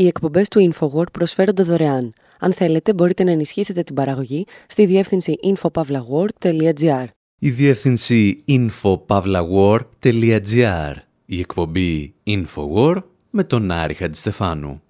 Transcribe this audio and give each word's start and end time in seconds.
Οι 0.00 0.06
εκπομπές 0.06 0.48
του 0.48 0.72
InfoWord 0.72 1.12
προσφέρονται 1.12 1.62
δωρεάν. 1.62 2.12
Αν 2.38 2.52
θέλετε, 2.52 2.94
μπορείτε 2.94 3.24
να 3.24 3.30
ενισχύσετε 3.30 3.82
την 3.82 3.94
παραγωγή 3.94 4.46
στη 4.66 4.86
διεύθυνση 4.86 5.34
infopavlagor.gr. 5.44 7.04
Η 7.38 7.50
διεύθυνση 7.50 8.44
infopavlagor.gr. 8.48 10.94
Η 11.24 11.38
εκπομπή 11.38 12.14
InfoWord 12.26 13.02
με 13.30 13.44
τον 13.44 13.70
Άρη 13.70 13.94
Χατζηστεφάνου. 13.94 14.82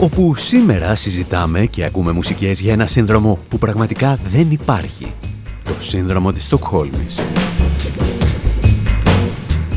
Όπου 0.00 0.34
σήμερα 0.36 0.94
συζητάμε 0.94 1.66
και 1.66 1.84
ακούμε 1.84 2.12
μουσικές 2.12 2.60
για 2.60 2.72
ένα 2.72 2.86
σύνδρομο 2.86 3.38
που 3.48 3.58
πραγματικά 3.58 4.16
δεν 4.16 4.50
υπάρχει. 4.50 5.12
Το 5.64 5.74
σύνδρομο 5.78 6.32
της 6.32 6.44
Στοκχόλμης. 6.44 7.18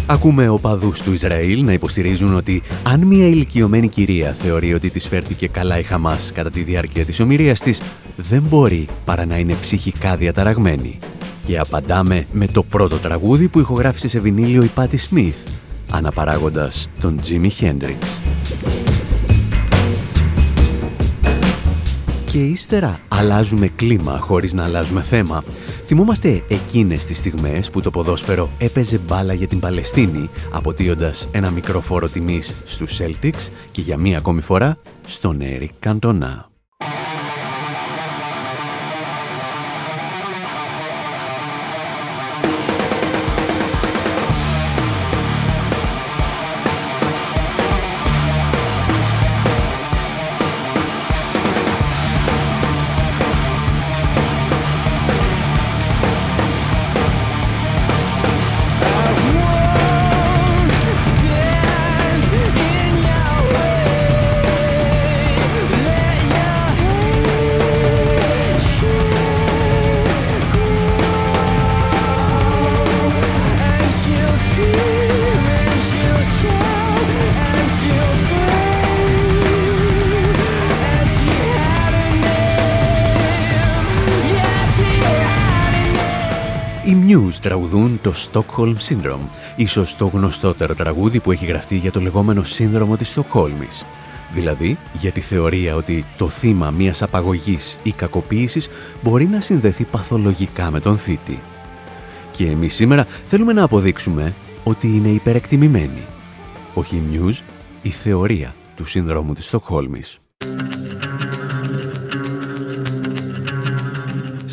Ακούμε 0.09 0.49
οπαδούς 0.49 1.01
του 1.01 1.13
Ισραήλ 1.13 1.63
να 1.63 1.73
υποστηρίζουν 1.73 2.33
ότι 2.33 2.61
αν 2.83 3.07
μια 3.07 3.27
ηλικιωμένη 3.27 3.87
κυρία 3.87 4.33
θεωρεί 4.33 4.73
ότι 4.73 4.89
της 4.89 5.07
φέρθηκε 5.07 5.47
καλά 5.47 5.79
η 5.79 5.83
Χαμάς 5.83 6.31
κατά 6.31 6.49
τη 6.49 6.61
διάρκεια 6.61 7.05
της 7.05 7.19
ομιλίας 7.19 7.59
της, 7.59 7.81
δεν 8.15 8.43
μπορεί 8.49 8.87
παρά 9.05 9.25
να 9.25 9.37
είναι 9.37 9.53
ψυχικά 9.53 10.15
διαταραγμένη. 10.15 10.97
Και 11.41 11.59
απαντάμε 11.59 12.25
με 12.31 12.47
το 12.47 12.63
πρώτο 12.63 12.97
τραγούδι 12.97 13.47
που 13.47 13.59
ηχογράφησε 13.59 14.07
σε 14.07 14.19
βινίλιο 14.19 14.63
η 14.63 14.67
Πάτη 14.67 14.97
Σμιθ, 14.97 15.37
αναπαράγοντας 15.91 16.87
τον 16.99 17.17
Τζίμι 17.19 17.49
Χέντριξ. 17.49 18.21
Και 22.31 22.43
ύστερα 22.43 22.99
αλλάζουμε 23.07 23.67
κλίμα 23.67 24.17
χωρίς 24.17 24.53
να 24.53 24.63
αλλάζουμε 24.63 25.01
θέμα. 25.01 25.43
Θυμόμαστε 25.83 26.43
εκείνες 26.47 27.05
τις 27.05 27.17
στιγμές 27.17 27.69
που 27.69 27.81
το 27.81 27.89
ποδόσφαιρο 27.89 28.49
έπαιζε 28.57 28.97
μπάλα 28.97 29.33
για 29.33 29.47
την 29.47 29.59
Παλαιστίνη, 29.59 30.29
αποτείοντας 30.51 31.29
ένα 31.31 31.49
μικρό 31.49 31.81
φόρο 31.81 32.09
τιμής 32.09 32.57
στους 32.63 32.99
Celtics 33.01 33.47
και 33.71 33.81
για 33.81 33.97
μία 33.97 34.17
ακόμη 34.17 34.41
φορά 34.41 34.77
στον 35.05 35.41
Έρικ 35.41 35.71
Καντονά. 87.27 87.41
τραγουδούν 87.41 87.99
το 88.01 88.13
Stockholm 88.15 88.75
Syndrome, 88.89 89.29
ίσως 89.55 89.95
το 89.95 90.07
γνωστότερο 90.07 90.75
τραγούδι 90.75 91.19
που 91.19 91.31
έχει 91.31 91.45
γραφτεί 91.45 91.77
για 91.77 91.91
το 91.91 91.99
λεγόμενο 91.99 92.43
σύνδρομο 92.43 92.97
της 92.97 93.09
Στοκχόλμης. 93.09 93.85
Δηλαδή 94.31 94.77
για 94.93 95.11
τη 95.11 95.21
θεωρία 95.21 95.75
ότι 95.75 96.05
το 96.17 96.29
θύμα 96.29 96.71
μιας 96.71 97.01
απαγωγής 97.01 97.79
ή 97.83 97.91
κακοποίησης 97.91 98.67
μπορεί 99.03 99.25
να 99.27 99.41
συνδεθεί 99.41 99.85
παθολογικά 99.85 100.71
με 100.71 100.79
τον 100.79 100.97
θήτη. 100.97 101.39
Και 102.31 102.45
εμείς 102.45 102.73
σήμερα 102.73 103.07
θέλουμε 103.25 103.53
να 103.53 103.63
αποδείξουμε 103.63 104.33
ότι 104.63 104.87
είναι 104.87 105.09
υπερεκτιμημένη. 105.09 106.05
Όχι 106.73 106.95
η 106.95 107.03
News, 107.13 107.39
η 107.81 107.89
θεωρία 107.89 108.55
του 108.75 108.85
σύνδρομου 108.85 109.33
της 109.33 109.45
Στοκχόλμης. 109.45 110.19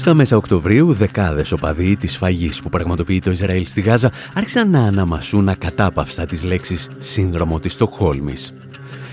Στα 0.05 0.15
μέσα 0.15 0.37
Οκτωβρίου, 0.37 0.93
δεκάδες 0.93 1.53
οπαδοί 1.53 1.97
της 1.97 2.17
φαγής 2.17 2.63
που 2.63 2.69
πραγματοποιεί 2.69 3.19
το 3.19 3.31
Ισραήλ 3.31 3.67
στη 3.67 3.81
Γάζα 3.81 4.13
άρχισαν 4.35 4.71
να 4.71 4.81
αναμασούν 4.81 5.49
ακατάπαυστα 5.49 6.27
τις 6.27 6.45
λέξεις 6.45 6.89
«σύνδρομο 6.99 7.61
της 7.61 7.73
Στοκχόλμης». 7.73 8.55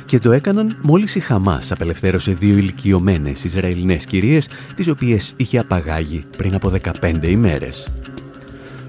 Και 0.06 0.20
το 0.20 0.32
έκαναν 0.32 0.78
μόλις 0.82 1.16
η 1.16 1.20
Χαμάς 1.20 1.72
απελευθέρωσε 1.72 2.32
δύο 2.32 2.58
ηλικιωμένες 2.58 3.44
Ισραηλινές 3.44 4.06
κυρίες, 4.06 4.50
τις 4.76 4.88
οποίες 4.88 5.34
είχε 5.36 5.58
απαγάγει 5.58 6.26
πριν 6.38 6.56
από 6.56 6.70
15 6.70 7.28
ημέρες. 7.30 7.92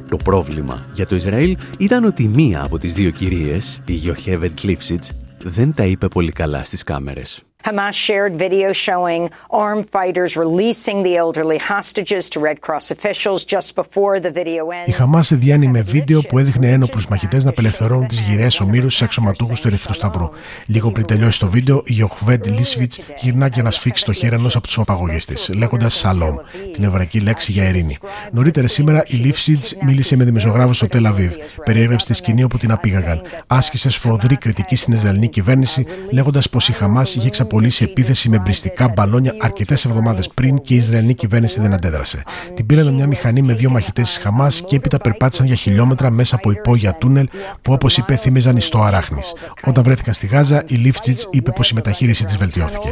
Το 0.08 0.16
πρόβλημα 0.16 0.82
για 0.92 1.06
το 1.06 1.14
Ισραήλ 1.14 1.56
ήταν 1.78 2.04
ότι 2.04 2.28
μία 2.28 2.62
από 2.62 2.78
τις 2.78 2.94
δύο 2.94 3.10
κυρίες, 3.10 3.82
η 3.86 3.92
Γιοχέβεντ 3.92 4.58
Λίφσιτς, 4.62 5.12
δεν 5.44 5.74
τα 5.74 5.84
είπε 5.84 6.08
πολύ 6.08 6.32
καλά 6.32 6.64
στις 6.64 6.82
κάμερες. 6.82 7.42
Hamas 7.66 7.94
shared 8.06 8.34
video 8.46 8.72
showing 8.72 9.22
armed 9.64 9.86
fighters 9.96 10.32
releasing 10.44 10.98
the 11.06 11.14
elderly 11.22 11.58
hostages 11.70 12.22
to 12.32 12.40
Red 12.48 12.58
Cross 12.66 12.86
officials 12.96 13.40
just 13.54 13.70
before 13.80 14.20
the 14.20 14.32
video 14.40 14.62
ends. 14.70 14.86
Η 14.86 14.92
Χαμάς 14.92 15.32
διάνυμε 15.34 15.80
βίντεο 15.80 16.20
που 16.20 16.38
έδειχνε 16.38 16.70
ένοπλους 16.70 17.06
μαχητές 17.06 17.44
να 17.44 17.50
απελευθερώνουν 17.50 18.06
τις 18.06 18.20
γυραιές 18.20 18.60
ομήρους 18.60 18.94
σε 18.94 19.04
αξιωματούχους 19.04 19.60
του 19.60 19.68
Ερυθρού 19.68 19.94
Σταυρού. 19.94 20.30
Λίγο 20.66 20.90
πριν 20.90 21.06
τελειώσει 21.06 21.38
το 21.38 21.48
βίντεο, 21.48 21.82
η 21.86 21.94
Ιοχβέντ 21.98 22.46
Λίσβιτς 22.46 23.00
γυρνά 23.20 23.48
και 23.48 23.62
να 23.62 23.70
σφίξει 23.70 24.04
το 24.04 24.12
χέρι 24.12 24.34
ενός 24.34 24.56
από 24.56 24.66
τους 24.66 24.78
απαγωγές 24.78 25.24
της, 25.24 25.50
λέγοντας 25.54 25.94
«Σαλόμ», 25.94 26.36
την 26.72 26.84
εβραϊκή 26.84 27.20
λέξη 27.20 27.52
για 27.52 27.68
ειρήνη. 27.68 27.96
Νωρίτερα 28.32 28.66
σήμερα 28.66 29.02
η 29.06 29.16
Λίσβιτς 29.16 29.76
μίλησε 29.84 30.16
με 30.16 30.24
δημοσιογράφους 30.24 30.76
στο 30.76 30.86
Τελαβίβ. 30.86 31.32
Περιέγραψε 31.64 32.06
τη 32.06 32.14
σκηνή 32.14 32.42
όπου 32.42 32.58
την 32.58 32.72
απήγαγαν. 32.72 33.22
Άσκησες 33.46 33.94
σφοδρή 33.94 34.36
κριτική 34.36 34.76
στην 34.76 34.92
Ισραηλινή 34.92 35.28
κυβέρνηση, 35.28 35.86
λέγοντας 36.10 36.48
πως 36.48 36.68
η 36.68 36.72
Χαμάς 36.72 37.14
είχε 37.14 37.30
σε 37.66 37.84
επίθεση 37.84 38.28
με 38.28 38.38
μπριστικά 38.38 38.88
μπαλόνια 38.88 39.34
αρκετές 39.40 39.84
εβδομάδες 39.84 40.28
πριν 40.28 40.60
και 40.60 40.74
η 40.74 40.76
Ισραηλινή 40.76 41.14
κυβέρνηση 41.14 41.60
δεν 41.60 41.72
αντέδρασε. 41.72 42.22
Την 42.54 42.66
πήραν 42.66 42.94
μια 42.94 43.06
μηχανή 43.06 43.42
με 43.42 43.54
δύο 43.54 43.70
μαχητές 43.70 44.08
της 44.08 44.18
Χαμάς 44.18 44.64
και 44.68 44.76
έπειτα 44.76 44.98
περπάτησαν 44.98 45.46
για 45.46 45.54
χιλιόμετρα 45.54 46.10
μέσα 46.10 46.36
από 46.36 46.50
υπόγεια 46.50 46.94
τούνελ 46.94 47.28
που 47.62 47.72
όπως 47.72 47.96
είπε 47.96 48.16
θύμιζαν 48.16 48.56
ιστό 48.56 48.78
αράχνης. 48.78 49.34
Όταν 49.64 49.84
βρέθηκαν 49.84 50.14
στη 50.14 50.26
Γάζα, 50.26 50.62
η 50.66 50.74
Λίφτσιτ 50.74 51.18
είπε 51.30 51.50
πως 51.50 51.70
η 51.70 51.74
μεταχείρισή 51.74 52.24
της 52.24 52.36
βελτιώθηκε. 52.36 52.90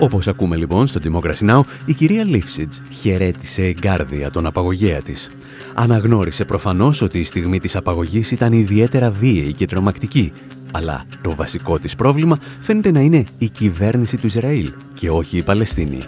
Όπως 0.00 0.28
ακούμε 0.28 0.56
λοιπόν 0.56 0.86
στο 0.86 1.00
Democracy 1.04 1.50
Now, 1.50 1.60
η 1.84 1.92
κυρία 1.92 2.24
Λίφσιτς 2.24 2.80
χαιρέτησε 2.90 3.62
εγκάρδια 3.62 4.30
τον 4.30 4.46
απαγωγέα 4.46 5.02
της. 5.02 5.30
Αναγνώρισε 5.74 6.44
προφανώς 6.44 7.02
ότι 7.02 7.18
η 7.18 7.24
στιγμή 7.24 7.58
της 7.58 7.76
απαγωγής 7.76 8.30
ήταν 8.30 8.52
ιδιαίτερα 8.52 9.10
βίαιη 9.10 9.52
και 9.52 9.66
τρομακτική, 9.66 10.32
αλλά 10.72 11.04
το 11.22 11.34
βασικό 11.34 11.78
της 11.78 11.94
πρόβλημα 11.94 12.38
φαίνεται 12.60 12.90
να 12.90 13.00
είναι 13.00 13.24
η 13.38 13.48
κυβέρνηση 13.48 14.16
του 14.16 14.26
Ισραήλ 14.26 14.72
και 14.94 15.10
όχι 15.10 15.36
η 15.36 15.42
Παλαιστίνη. 15.42 15.98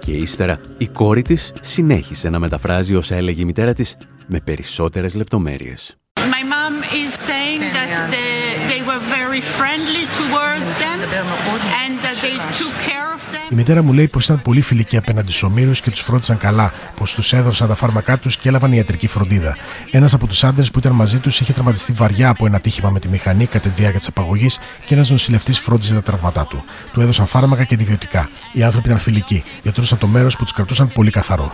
Και 0.00 0.12
ύστερα 0.12 0.58
η 0.78 0.86
κόρη 0.86 1.22
της 1.22 1.52
συνέχισε 1.60 2.28
να 2.28 2.38
μεταφράζει 2.38 2.94
όσα 2.94 3.14
έλεγε 3.14 3.40
η 3.40 3.44
μητέρα 3.44 3.72
της 3.72 3.96
με 4.26 4.40
περισσότερες 4.40 5.14
λεπτομέρειες. 5.14 5.96
My 6.18 6.42
mom 6.54 6.74
is 7.02 7.10
saying 7.28 7.60
that 7.76 7.90
they 8.12 8.28
were 8.32 8.37
very 9.00 9.40
friendly 9.40 10.04
towards 10.20 10.68
them 10.82 10.98
and 11.82 11.92
that 12.04 12.16
they 12.22 12.36
took 12.58 12.74
care 12.90 13.08
η 13.50 13.54
μητέρα 13.54 13.82
μου 13.82 13.92
λέει 13.92 14.08
πως 14.08 14.24
ήταν 14.24 14.42
πολύ 14.42 14.60
φιλική 14.60 14.96
απέναντι 14.96 15.30
στους 15.30 15.42
ομήρους 15.42 15.80
και 15.80 15.90
τους 15.90 16.00
φρόντισαν 16.00 16.38
καλά, 16.38 16.72
πως 16.96 17.14
τους 17.14 17.32
έδωσαν 17.32 17.68
τα 17.68 17.74
φάρμακά 17.74 18.18
τους 18.18 18.36
και 18.36 18.48
έλαβαν 18.48 18.72
ιατρική 18.72 19.06
φροντίδα. 19.06 19.56
Ένας 19.90 20.14
από 20.14 20.26
τους 20.26 20.44
άντρες 20.44 20.70
που 20.70 20.78
ήταν 20.78 20.92
μαζί 20.92 21.18
τους 21.18 21.40
είχε 21.40 21.52
τραυματιστεί 21.52 21.92
βαριά 21.92 22.28
από 22.28 22.46
ένα 22.46 22.60
τύχημα 22.60 22.90
με 22.90 22.98
τη 22.98 23.08
μηχανή 23.08 23.46
κατά 23.46 23.68
τη 23.68 23.74
διάρκεια 23.74 23.98
της 23.98 24.08
απαγωγής 24.08 24.58
και 24.86 24.94
ένας 24.94 25.10
νοσηλευτής 25.10 25.58
φρόντιζε 25.58 25.94
τα 25.94 26.02
τραυματά 26.02 26.46
του. 26.46 26.64
Του 26.92 27.00
έδωσαν 27.00 27.26
φάρμακα 27.26 27.64
και 27.64 27.74
αντιβιωτικά. 27.74 28.30
Οι 28.52 28.62
άνθρωποι 28.62 28.88
ήταν 28.88 29.00
φιλικοί, 29.00 29.44
γιατρούσαν 29.62 29.98
το 29.98 30.06
μέρος 30.06 30.36
που 30.36 30.44
τους 30.44 30.52
κρατούσαν 30.52 30.88
πολύ 30.88 31.10
καθαρό. 31.10 31.52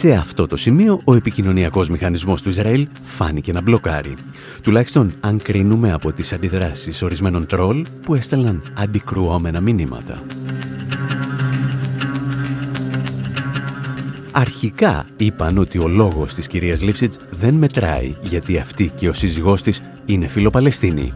Σε 0.00 0.12
αυτό 0.12 0.46
το 0.46 0.56
σημείο, 0.56 1.00
ο 1.04 1.14
επικοινωνιακός 1.14 1.88
μηχανισμός 1.88 2.42
του 2.42 2.48
Ισραήλ 2.48 2.88
φάνηκε 3.02 3.52
να 3.52 3.60
μπλοκάρει. 3.60 4.14
Τουλάχιστον 4.62 5.12
αν 5.20 5.42
κρίνουμε 5.42 5.92
από 5.92 6.12
τις 6.12 6.32
αντιδράσεις 6.32 7.02
ορισμένων 7.02 7.46
τρόλ 7.46 7.86
που 8.02 8.14
έστελναν 8.14 8.72
αντικρουόμενα 8.78 9.60
μηνύματα. 9.60 10.22
Αρχικά 14.32 15.06
είπαν 15.16 15.58
ότι 15.58 15.78
ο 15.78 15.88
λόγος 15.88 16.34
της 16.34 16.46
κυρίας 16.46 16.82
Λίφσιτς 16.82 17.18
δεν 17.30 17.54
μετράει 17.54 18.14
γιατί 18.20 18.58
αυτή 18.58 18.92
και 18.96 19.08
ο 19.08 19.12
σύζυγός 19.12 19.62
της 19.62 19.82
είναι 20.06 20.28
φιλοπαλαιστίνοι. 20.28 21.12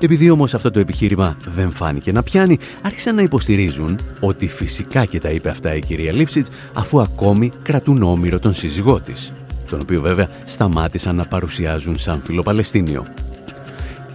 Επειδή 0.00 0.30
όμως 0.30 0.54
αυτό 0.54 0.70
το 0.70 0.78
επιχείρημα 0.78 1.36
δεν 1.46 1.72
φάνηκε 1.72 2.12
να 2.12 2.22
πιάνει, 2.22 2.58
άρχισαν 2.82 3.14
να 3.14 3.22
υποστηρίζουν 3.22 3.98
ότι 4.20 4.48
φυσικά 4.48 5.04
και 5.04 5.18
τα 5.18 5.30
είπε 5.30 5.50
αυτά 5.50 5.74
η 5.74 5.80
κυρία 5.80 6.14
Λίφσιτς 6.14 6.48
αφού 6.72 7.00
ακόμη 7.00 7.52
κρατούν 7.62 8.02
όμοιρο 8.02 8.38
τον 8.38 8.54
σύζυγό 8.54 9.00
της, 9.00 9.32
τον 9.68 9.80
οποίο 9.82 10.00
βέβαια 10.00 10.28
σταμάτησαν 10.44 11.16
να 11.16 11.26
παρουσιάζουν 11.26 11.98
σαν 11.98 12.20
φιλοπαλαιστίνιο. 12.20 13.06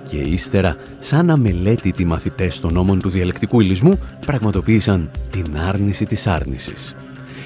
Και 0.09 0.17
ύστερα, 0.17 0.75
σαν 0.99 1.29
αμελέτητοι 1.29 2.05
μαθητές 2.05 2.59
των 2.59 2.73
νόμων 2.73 2.99
του 2.99 3.09
διαλεκτικού 3.09 3.59
ηλισμού, 3.59 3.99
πραγματοποίησαν 4.25 5.11
την 5.31 5.57
άρνηση 5.57 6.05
της 6.05 6.27
άρνησης. 6.27 6.95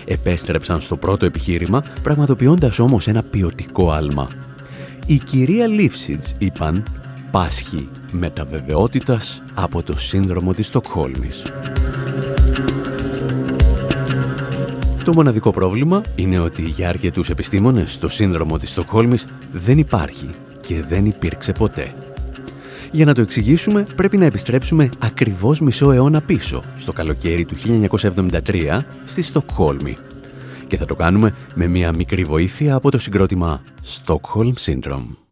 Επέστρεψαν 0.05 0.81
στο 0.81 0.97
πρώτο 0.97 1.25
επιχείρημα, 1.25 1.83
πραγματοποιώντας 2.03 2.79
όμως 2.79 3.07
ένα 3.07 3.23
ποιοτικό 3.23 3.91
άλμα. 3.91 4.27
Η 5.05 5.17
κυρία 5.17 5.67
Λίφσιτς, 5.67 6.35
είπαν, 6.37 6.83
πάσχει 7.31 7.89
μεταβεβαιότητας 8.11 9.41
από 9.53 9.83
το 9.83 9.97
σύνδρομο 9.97 10.53
της 10.53 10.67
Στοκχόλμης. 10.67 11.43
Το 15.03 15.13
μοναδικό 15.13 15.51
πρόβλημα 15.51 16.03
είναι 16.15 16.39
ότι 16.39 16.61
για 16.61 16.89
αρκετούς 16.89 17.29
επιστήμονες 17.29 17.97
το 17.97 18.09
σύνδρομο 18.09 18.57
της 18.57 18.69
Στοκχόλμης 18.69 19.27
δεν 19.51 19.77
υπάρχει 19.77 20.29
και 20.61 20.81
δεν 20.81 21.05
υπήρξε 21.05 21.51
ποτέ. 21.51 21.93
Για 22.91 23.05
να 23.05 23.13
το 23.13 23.21
εξηγήσουμε 23.21 23.85
πρέπει 23.95 24.17
να 24.17 24.25
επιστρέψουμε 24.25 24.89
ακριβώς 24.99 25.59
μισό 25.59 25.91
αιώνα 25.91 26.21
πίσω, 26.21 26.63
στο 26.77 26.93
καλοκαίρι 26.93 27.45
του 27.45 27.55
1973, 27.55 28.79
στη 29.05 29.21
Στοκχόλμη. 29.21 29.97
Και 30.67 30.77
θα 30.77 30.85
το 30.85 30.95
κάνουμε 30.95 31.33
με 31.55 31.67
μια 31.67 31.91
μικρή 31.91 32.23
βοήθεια 32.23 32.75
από 32.75 32.91
το 32.91 32.97
συγκρότημα 32.97 33.61
Stockholm 33.85 34.53
Syndrome. 34.65 35.26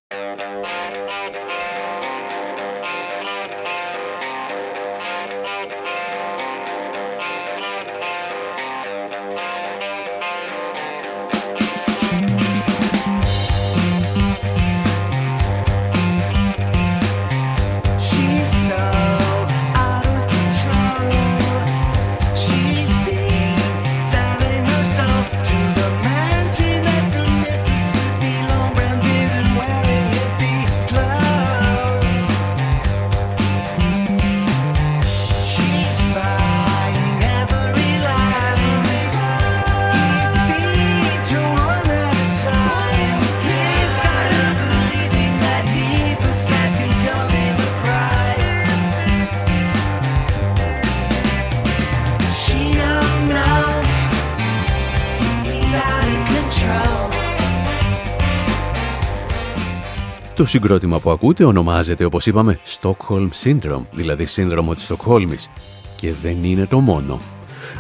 Το 60.46 60.52
συγκρότημα 60.52 61.00
που 61.00 61.12
ακούτε 61.12 61.44
ονομάζεται, 61.44 62.06
όπως 62.06 62.26
είπαμε, 62.26 62.60
Stockholm 62.80 63.30
Syndrome, 63.44 63.86
δηλαδή 63.92 64.26
σύνδρομο 64.26 64.74
της 64.74 64.84
Στοκχόλμης. 64.84 65.50
Και 65.96 66.14
δεν 66.22 66.44
είναι 66.44 66.66
το 66.66 66.80
μόνο. 66.80 67.20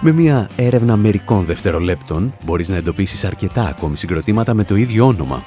Με 0.01 0.11
μια 0.11 0.49
έρευνα 0.55 0.95
μερικών 0.95 1.45
δευτερολέπτων 1.45 2.33
μπορείς 2.45 2.69
να 2.69 2.75
εντοπίσεις 2.75 3.25
αρκετά 3.25 3.67
ακόμη 3.67 3.97
συγκροτήματα 3.97 4.53
με 4.53 4.63
το 4.63 4.75
ίδιο 4.75 5.05
όνομα. 5.05 5.43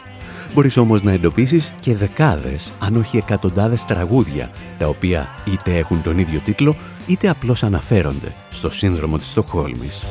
Μπορείς 0.55 0.77
όμως 0.77 1.03
να 1.03 1.13
εντοπίσεις 1.13 1.75
και 1.81 1.95
δεκάδες, 1.95 2.73
αν 2.79 2.97
όχι 2.97 3.17
εκατοντάδες 3.17 3.85
τραγούδια, 3.85 4.51
τα 4.79 4.87
οποία 4.87 5.29
είτε 5.45 5.77
έχουν 5.77 6.03
τον 6.03 6.19
ίδιο 6.19 6.41
τίτλο, 6.45 6.77
είτε 7.07 7.29
απλώς 7.29 7.63
αναφέρονται 7.63 8.35
στο 8.51 8.71
σύνδρομο 8.71 9.19
της 9.19 9.29
Στοκχόλμης. 9.29 10.05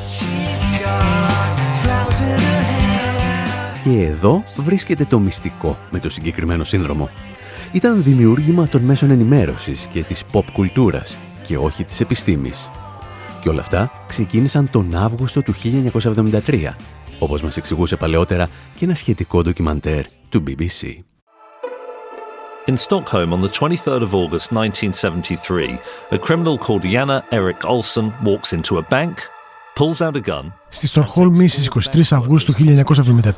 Και 3.84 4.06
εδώ 4.06 4.44
βρίσκεται 4.56 5.04
το 5.04 5.18
μυστικό 5.18 5.78
με 5.90 5.98
το 5.98 6.10
συγκεκριμένο 6.10 6.64
σύνδρομο. 6.64 7.10
Ήταν 7.72 8.02
δημιούργημα 8.02 8.68
των 8.68 8.82
μέσων 8.82 9.10
ενημέρωσης 9.10 9.86
και 9.92 10.02
της 10.02 10.24
pop 10.32 10.44
κουλτούρας 10.52 11.18
και 11.46 11.56
όχι 11.56 11.84
της 11.84 12.00
επιστήμης. 12.00 12.70
Και 13.40 13.48
όλα 13.48 13.60
αυτά 13.60 13.90
ξεκίνησαν 14.08 14.70
τον 14.70 14.94
Αύγουστο 14.94 15.42
του 15.42 15.54
1973, 15.54 16.76
όπως 17.18 17.42
μας 17.42 17.56
εξηγούσε 17.56 17.96
παλαιότερα 17.96 18.48
και 18.76 18.84
ένα 18.84 18.94
σχετικό 18.94 19.42
ντοκιμαντέρ 19.42 20.04
του 20.28 20.42
BBC. 20.46 21.04
In 22.70 22.76
Stockholm 22.76 23.32
on 23.32 23.40
the 23.40 23.48
23rd 23.48 24.02
of 24.02 24.14
August 24.14 24.52
1973, 24.52 25.78
a 26.10 26.18
criminal 26.18 26.58
called 26.58 26.82
Jana 26.82 27.24
Erik 27.30 27.64
Olsen 27.64 28.12
walks 28.22 28.52
into 28.52 28.76
a 28.76 28.82
bank, 28.90 29.14
pulls 29.74 30.00
out 30.02 30.16
a 30.16 30.20
gun 30.20 30.52
Στη 30.70 30.86
Στορχόλμη 30.86 31.48
στις 31.48 31.70
23 31.92 32.00
Αυγούστου 32.10 32.52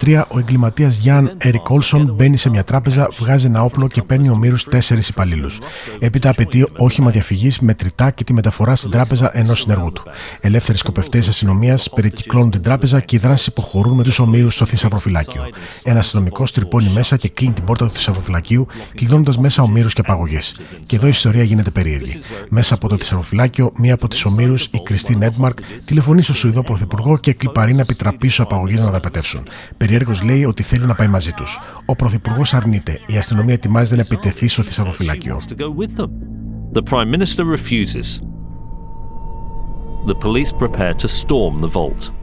1973, 0.04 0.22
ο 0.28 0.38
εγκληματίας 0.38 0.96
Γιάν 0.96 1.34
Ερικ 1.38 1.70
Όλσον 1.70 2.14
μπαίνει 2.14 2.36
σε 2.36 2.50
μια 2.50 2.64
τράπεζα, 2.64 3.08
βγάζει 3.18 3.46
ένα 3.46 3.62
όπλο 3.62 3.88
και 3.88 4.02
παίρνει 4.02 4.28
ομήρους 4.28 4.64
τέσσερις 4.64 5.08
υπαλλήλους. 5.08 5.58
Έπειτα 5.98 6.30
απαιτεί 6.30 6.66
όχημα 6.76 7.10
διαφυγής 7.10 7.60
μετρητά 7.60 8.10
και 8.10 8.24
τη 8.24 8.32
μεταφορά 8.32 8.76
στην 8.76 8.90
τράπεζα 8.90 9.30
ενός 9.32 9.60
συνεργού 9.60 9.92
του. 9.92 10.02
Ελεύθεροι 10.40 10.78
σκοπευτέ 10.78 11.18
αστυνομίας 11.18 11.90
περικυκλώνουν 11.94 12.50
την 12.50 12.62
τράπεζα 12.62 13.00
και 13.00 13.16
οι 13.16 13.18
δράσει 13.18 13.50
υποχωρούν 13.50 13.96
με 13.96 14.02
τους 14.02 14.18
ομήρους 14.18 14.54
στο 14.54 14.64
θησαυροφυλάκιο. 14.64 15.42
Ένας 15.82 16.04
αστυνομικός 16.04 16.52
τρυπώνει 16.52 16.90
μέσα 16.94 17.16
και 17.16 17.28
κλείνει 17.28 17.52
την 17.52 17.64
πόρτα 17.64 17.86
του 17.86 17.92
θησαυροφυλακίου, 17.92 18.66
κλειδώνοντας 18.94 19.38
μέσα 19.38 19.62
ομήρους 19.62 19.94
και 19.94 20.00
απαγωγές. 20.00 20.54
Και 20.86 20.96
εδώ 20.96 21.06
η 21.06 21.10
ιστορία 21.10 21.42
γίνεται 21.42 21.70
περίεργη. 21.70 22.20
Μέσα 22.48 22.74
από 22.74 22.88
το 22.88 22.96
θησαυροφυλάκιο, 22.96 23.72
μία 23.76 23.94
από 23.94 24.08
τις 24.08 24.24
ομήρους, 24.24 24.64
η 24.64 24.80
Κριστίν 24.82 25.18
Νέντμαρκ, 25.18 25.58
τηλεφωνεί 25.84 26.22
στο 26.22 26.34
Σουηδό 26.34 26.62
Πρωθυπουργό 26.62 27.18
και 27.20 27.32
κλιπαρεί 27.32 27.74
να 27.74 27.80
επιτραπεί 27.80 28.28
στου 28.28 28.42
απαγωγέ 28.42 28.74
να 28.74 28.90
δραπετεύσουν. 28.90 29.42
Περιέργως 29.76 30.22
λέει 30.22 30.44
ότι 30.44 30.62
θέλει 30.62 30.84
να 30.84 30.94
πάει 30.94 31.08
μαζί 31.08 31.32
τους. 31.32 31.58
Ο 31.84 31.96
Πρωθυπουργός 31.96 32.54
αρνείται. 32.54 33.00
Η 33.06 33.16
αστυνομία 33.16 33.54
ετοιμάζεται 33.54 33.96
να 33.96 34.02
επιτεθεί 34.02 34.48
στο 34.48 34.62
θησαυροφυλάκιο. 34.62 35.40
The 36.72 36.82
Prime 36.90 37.10
Minister 37.16 37.44
refuses. 37.56 38.08
The 40.06 40.14
police 40.14 40.52
prepare 40.52 40.94
to 40.94 41.08
storm 41.08 41.60
the 41.60 41.72
vault. 41.78 42.19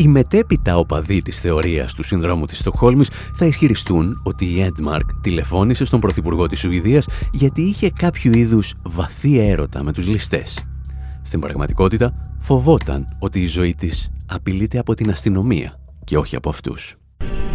Οι 0.00 0.08
μετέπειτα 0.08 0.76
οπαδοί 0.76 1.22
της 1.22 1.40
θεωρίας 1.40 1.94
του 1.94 2.02
συνδρόμου 2.02 2.46
της 2.46 2.58
Στοκχόλμης 2.58 3.10
θα 3.34 3.46
ισχυριστούν 3.46 4.20
ότι 4.24 4.44
η 4.44 4.60
Έντμαρκ 4.60 5.12
τηλεφώνησε 5.20 5.84
στον 5.84 6.00
Πρωθυπουργό 6.00 6.46
της 6.46 6.58
Σουηδίας 6.58 7.06
γιατί 7.32 7.62
είχε 7.62 7.90
κάποιο 7.90 8.32
είδους 8.32 8.74
βαθύ 8.82 9.38
έρωτα 9.38 9.82
με 9.82 9.92
τους 9.92 10.06
ληστές. 10.06 10.64
Στην 11.22 11.40
πραγματικότητα 11.40 12.12
φοβόταν 12.38 13.04
ότι 13.18 13.40
η 13.40 13.46
ζωή 13.46 13.74
της 13.74 14.10
απειλείται 14.26 14.78
από 14.78 14.94
την 14.94 15.10
αστυνομία 15.10 15.76
και 16.04 16.16
όχι 16.18 16.36
από 16.36 16.48
αυτούς. 16.48 16.96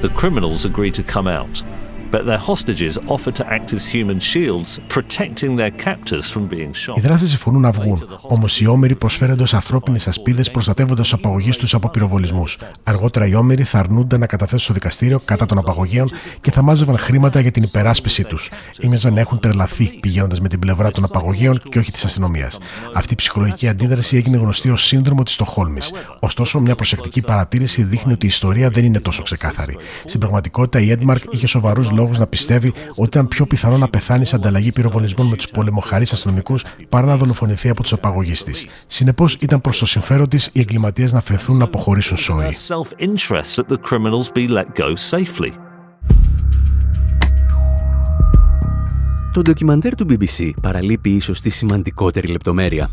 The 0.01 0.09
criminals 0.21 0.71
agreed 0.71 0.93
to 0.93 1.03
come 1.13 1.27
out 1.27 1.84
but 2.15 2.23
their 2.29 2.43
hostages 2.49 2.93
offered 3.15 3.35
to 3.39 3.45
act 3.55 3.67
as 3.77 3.83
human 3.95 4.19
shields, 4.31 4.69
protecting 4.95 5.51
their 5.61 5.73
captors 5.85 6.25
from 6.33 6.43
being 6.49 6.73
shot. 6.73 6.97
Οι 6.97 7.01
δράστες 7.01 7.29
συμφωνούν 7.29 7.61
να 7.61 7.71
βγουν, 7.71 8.19
όμως 8.21 8.61
οι 8.61 8.67
όμοιροι 8.67 8.95
προσφέρονται 8.95 9.43
ω 9.43 9.45
ανθρώπινες 9.51 10.07
ασπίδες 10.07 10.51
προστατεύοντας 10.51 11.09
του 11.09 11.15
απαγωγείς 11.15 11.57
τους 11.57 11.73
από 11.73 11.89
πυροβολισμούς. 11.89 12.59
Αργότερα 12.83 13.27
οι 13.27 13.35
όμοιροι 13.35 13.63
θα 13.63 13.79
αρνούνται 13.79 14.17
να 14.17 14.25
καταθέσουν 14.25 14.59
στο 14.59 14.73
δικαστήριο 14.73 15.19
κατά 15.25 15.45
των 15.45 15.57
απαγωγέων 15.57 16.09
και 16.41 16.51
θα 16.51 16.61
μάζευαν 16.61 16.97
χρήματα 16.97 17.39
για 17.39 17.51
την 17.51 17.63
υπεράσπιση 17.63 18.23
τους. 18.23 18.51
Ήμιζαν 18.79 19.13
να 19.13 19.19
έχουν 19.19 19.39
τρελαθεί 19.39 19.85
πηγαίνοντας 19.99 20.39
με 20.39 20.47
την 20.47 20.59
πλευρά 20.59 20.91
των 20.91 21.03
απαγωγέων 21.03 21.61
και 21.69 21.79
όχι 21.79 21.91
της 21.91 22.05
αστυνομίας. 22.05 22.57
Αυτή 22.93 23.13
η 23.13 23.15
ψυχολογική 23.15 23.67
αντίδραση 23.67 24.17
έγινε 24.17 24.37
γνωστή 24.37 24.69
ως 24.69 24.85
σύνδρομο 24.85 25.23
της 25.23 25.33
Στοχόλμης. 25.33 25.91
Ωστόσο, 26.19 26.59
μια 26.59 26.75
προσεκτική 26.75 27.21
παρατήρηση 27.21 27.83
δείχνει 27.83 28.13
ότι 28.13 28.25
η 28.25 28.29
ιστορία 28.29 28.69
δεν 28.69 28.85
είναι 28.85 28.99
τόσο 28.99 29.23
ξεκάθαρη. 29.23 29.77
Στην 30.05 30.19
πραγματικότητα, 30.19 30.79
η 30.79 30.91
Έντμαρκ 30.91 31.23
είχε 31.29 31.47
σοβαρούς 31.47 31.91
λόγου 32.05 32.19
να 32.19 32.27
πιστεύει 32.27 32.73
ότι 32.89 33.07
ήταν 33.07 33.27
πιο 33.27 33.45
πιθανό 33.45 33.77
να 33.77 33.87
πεθάνει 33.87 34.25
σε 34.25 34.35
ανταλλαγή 34.35 34.71
πυροβολισμών 34.71 35.27
με 35.27 35.35
τους 35.35 35.47
πολεμοχαρείς 35.47 36.11
αστυνομικούς 36.11 36.63
παρά 36.89 37.05
να 37.05 37.17
δολοφονηθεί 37.17 37.69
από 37.69 37.81
τους 37.81 37.93
απαγωγείς 37.93 38.43
της. 38.43 38.67
Συνεπώς, 38.87 39.33
ήταν 39.33 39.61
προς 39.61 39.79
το 39.79 39.85
συμφέρον 39.85 40.29
της 40.29 40.49
οι 40.53 40.59
εγκληματίες 40.59 41.13
να 41.13 41.21
φεθούν 41.21 41.57
να 41.57 41.63
αποχωρήσουν 41.63 42.17
σόι. 42.17 42.53
Το 49.33 49.41
ντοκιμαντέρ 49.41 49.95
του 49.95 50.05
BBC 50.09 50.51
παραλείπει 50.61 51.09
ίσως 51.09 51.41
τη 51.41 51.49
σημαντικότερη 51.49 52.27
λεπτομέρεια. 52.27 52.89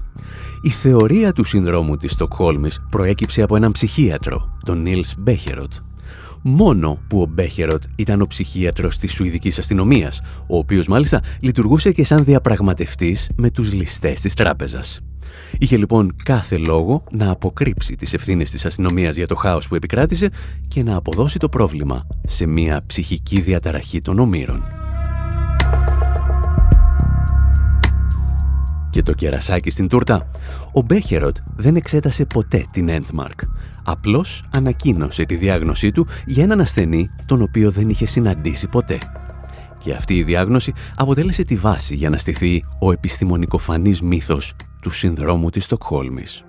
Η 0.60 0.68
θεωρία 0.68 1.32
του 1.32 1.44
συνδρόμου 1.44 1.96
της 1.96 2.12
Στοκχόλμης 2.12 2.82
προέκυψε 2.90 3.42
από 3.42 3.56
έναν 3.56 3.72
ψυχίατρο, 3.72 4.58
τον 4.64 4.82
Νίλς 4.82 5.14
Μπέχεροτ. 5.18 5.72
Μόνο 6.42 6.98
που 7.08 7.20
ο 7.20 7.26
Μπέχεροτ 7.26 7.82
ήταν 7.96 8.20
ο 8.20 8.26
ψυχίατρος 8.26 8.98
της 8.98 9.12
Σουηδικής 9.12 9.58
αστυνομίας, 9.58 10.20
ο 10.46 10.56
οποίος 10.56 10.86
μάλιστα 10.86 11.22
λειτουργούσε 11.40 11.92
και 11.92 12.04
σαν 12.04 12.24
διαπραγματευτής 12.24 13.30
με 13.36 13.50
τους 13.50 13.72
ληστές 13.72 14.20
της 14.20 14.34
τράπεζας. 14.34 15.00
Είχε 15.58 15.76
λοιπόν 15.76 16.14
κάθε 16.24 16.56
λόγο 16.56 17.04
να 17.10 17.30
αποκρύψει 17.30 17.94
τις 17.94 18.14
ευθύνες 18.14 18.50
της 18.50 18.64
αστυνομίας 18.64 19.16
για 19.16 19.26
το 19.26 19.34
χάος 19.34 19.68
που 19.68 19.74
επικράτησε 19.74 20.30
και 20.68 20.82
να 20.82 20.96
αποδώσει 20.96 21.38
το 21.38 21.48
πρόβλημα 21.48 22.06
σε 22.26 22.46
μια 22.46 22.82
ψυχική 22.86 23.40
διαταραχή 23.40 24.00
των 24.00 24.18
ομήρων. 24.18 24.64
Και 28.90 29.02
το 29.02 29.12
κερασάκι 29.12 29.70
στην 29.70 29.88
τούρτα. 29.88 30.30
Ο 30.72 30.80
Μπέχεροτ 30.80 31.36
δεν 31.56 31.76
εξέτασε 31.76 32.24
ποτέ 32.24 32.66
την 32.72 32.88
Endmark. 32.90 33.46
Απλώς 33.84 34.42
ανακοίνωσε 34.50 35.24
τη 35.24 35.34
διάγνωσή 35.34 35.90
του 35.90 36.06
για 36.26 36.42
έναν 36.42 36.60
ασθενή 36.60 37.10
τον 37.26 37.42
οποίο 37.42 37.70
δεν 37.70 37.88
είχε 37.88 38.06
συναντήσει 38.06 38.68
ποτέ. 38.68 38.98
Και 39.78 39.92
αυτή 39.92 40.16
η 40.16 40.22
διάγνωση 40.22 40.72
αποτέλεσε 40.96 41.44
τη 41.44 41.54
βάση 41.54 41.94
για 41.94 42.10
να 42.10 42.16
στηθεί 42.16 42.64
ο 42.80 42.92
επιστημονικοφανής 42.92 44.02
μύθος 44.02 44.52
του 44.82 44.90
συνδρόμου 44.90 45.50
της 45.50 45.64
Στοκχόλμης. 45.64 46.44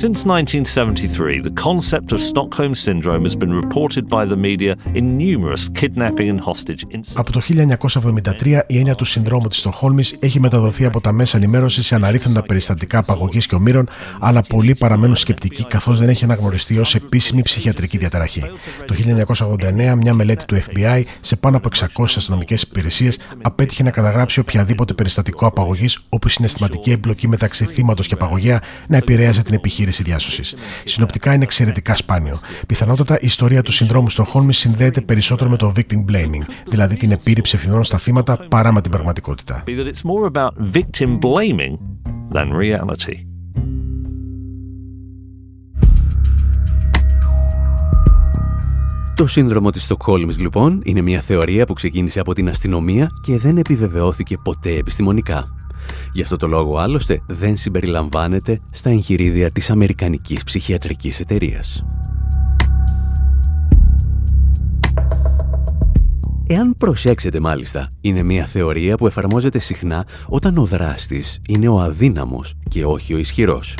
Since 0.00 0.24
1973, 0.24 1.40
the 1.40 1.62
concept 1.68 2.12
of 2.12 2.20
Stockholm 2.20 2.74
Syndrome 2.74 3.24
has 3.28 3.36
been 3.36 3.52
reported 3.62 4.04
by 4.08 4.24
the 4.24 4.36
media 4.36 4.74
in 4.94 5.18
numerous 5.18 5.68
kidnapping 5.68 6.28
and 6.30 6.40
hostage 6.40 6.84
incidents. 6.90 7.12
Από 7.14 7.32
το 7.32 7.40
1973, 7.40 8.62
η 8.66 8.78
έννοια 8.78 8.94
του 8.94 9.04
συνδρόμου 9.04 9.48
της 9.48 9.58
Στοχόλμης 9.58 10.16
έχει 10.20 10.40
μεταδοθεί 10.40 10.84
από 10.84 11.00
τα 11.00 11.12
μέσα 11.12 11.36
ενημέρωσης 11.36 11.86
σε 11.86 11.94
αναρρύθμιτα 11.94 12.42
περιστατικά 12.42 12.98
απαγωγής 12.98 13.46
και 13.46 13.54
ομήρων, 13.54 13.88
αλλά 14.20 14.40
πολλοί 14.40 14.74
παραμένουν 14.74 15.16
σκεπτικοί 15.16 15.64
καθώς 15.64 15.98
δεν 15.98 16.08
έχει 16.08 16.24
αναγνωριστεί 16.24 16.78
ως 16.78 16.94
επίσημη 16.94 17.42
ψυχιατρική 17.42 17.98
διαταραχή. 17.98 18.42
Το 18.86 18.94
1989, 18.94 19.94
μια 19.96 20.14
μελέτη 20.14 20.44
του 20.44 20.56
FBI 20.56 21.02
σε 21.20 21.36
πάνω 21.36 21.56
από 21.56 21.68
600 21.96 22.04
αστυνομικές 22.16 22.62
υπηρεσίες 22.62 23.18
απέτυχε 23.42 23.82
να 23.82 23.90
καταγράψει 23.90 24.40
οποιαδήποτε 24.40 24.94
περιστατικό 24.94 25.46
απαγωγής 25.46 25.98
όπου 26.08 26.28
η 26.28 26.30
συναισθηματική 26.30 26.90
εμπλοκή 26.90 27.28
μεταξύ 27.28 27.64
θύματος 27.64 28.06
και 28.06 28.14
απαγωγέα 28.14 28.60
να 28.88 28.96
επηρέαζε 28.96 29.42
την 29.42 29.54
επιχείρηση 29.54 29.80
επιχείρηση 29.82 30.02
διάσωσης. 30.02 30.54
Συνοπτικά 30.84 31.34
είναι 31.34 31.44
εξαιρετικά 31.44 31.94
σπάνιο. 31.94 32.38
Πιθανότατα 32.66 33.14
η 33.14 33.26
ιστορία 33.26 33.62
του 33.62 33.72
συνδρόμου 33.72 34.10
Στοχόλμη 34.10 34.54
συνδέεται 34.54 35.00
περισσότερο 35.00 35.50
με 35.50 35.56
το 35.56 35.72
victim 35.76 36.04
blaming, 36.10 36.44
δηλαδή 36.66 36.96
την 36.96 37.10
επίρρηψη 37.10 37.56
ευθυνών 37.56 37.84
στα 37.84 37.98
θύματα 37.98 38.36
παρά 38.48 38.72
με 38.72 38.80
την 38.80 38.90
πραγματικότητα. 38.90 39.64
Το 49.16 49.26
σύνδρομο 49.26 49.70
της 49.70 49.82
Στοκχόλμης 49.82 50.40
λοιπόν 50.40 50.80
είναι 50.84 51.00
μια 51.00 51.20
θεωρία 51.20 51.66
που 51.66 51.72
ξεκίνησε 51.72 52.20
από 52.20 52.34
την 52.34 52.48
αστυνομία 52.48 53.10
και 53.22 53.38
δεν 53.38 53.56
επιβεβαιώθηκε 53.56 54.36
ποτέ 54.42 54.74
επιστημονικά. 54.74 55.61
Γι' 56.12 56.22
αυτό 56.22 56.36
το 56.36 56.46
λόγο 56.46 56.78
άλλωστε 56.78 57.22
δεν 57.26 57.56
συμπεριλαμβάνεται 57.56 58.60
στα 58.70 58.90
εγχειρίδια 58.90 59.50
της 59.50 59.70
Αμερικανικής 59.70 60.44
Ψυχιατρικής 60.44 61.20
Εταιρείας. 61.20 61.84
Εάν 66.46 66.74
προσέξετε 66.78 67.40
μάλιστα, 67.40 67.88
είναι 68.00 68.22
μια 68.22 68.44
θεωρία 68.44 68.96
που 68.96 69.06
εφαρμόζεται 69.06 69.58
συχνά 69.58 70.06
όταν 70.26 70.58
ο 70.58 70.64
δράστης 70.64 71.40
είναι 71.48 71.68
ο 71.68 71.80
αδύναμος 71.80 72.54
και 72.68 72.84
όχι 72.84 73.14
ο 73.14 73.18
ισχυρός. 73.18 73.76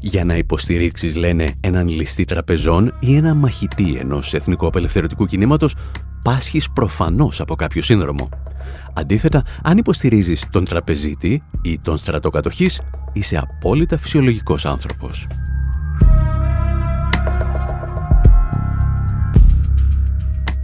Για 0.00 0.24
να 0.24 0.36
υποστηρίξεις, 0.36 1.16
λένε, 1.16 1.54
έναν 1.60 1.88
ληστή 1.88 2.24
τραπεζών 2.24 2.94
ή 3.00 3.16
ένα 3.16 3.34
μαχητή 3.34 3.96
ενός 4.00 4.34
εθνικού 4.34 4.66
απελευθερωτικού 4.66 5.26
κινήματος, 5.26 5.74
πάσχεις 6.22 6.70
προφανώς 6.70 7.40
από 7.40 7.54
κάποιο 7.54 7.82
σύνδρομο. 7.82 8.28
Αντίθετα, 8.94 9.42
αν 9.62 9.78
υποστηρίζεις 9.78 10.46
τον 10.50 10.64
τραπεζίτη 10.64 11.42
ή 11.62 11.78
τον 11.78 11.96
στρατοκατοχής, 11.96 12.80
είσαι 13.12 13.36
απόλυτα 13.36 13.98
φυσιολογικός 13.98 14.64
άνθρωπος. 14.64 15.26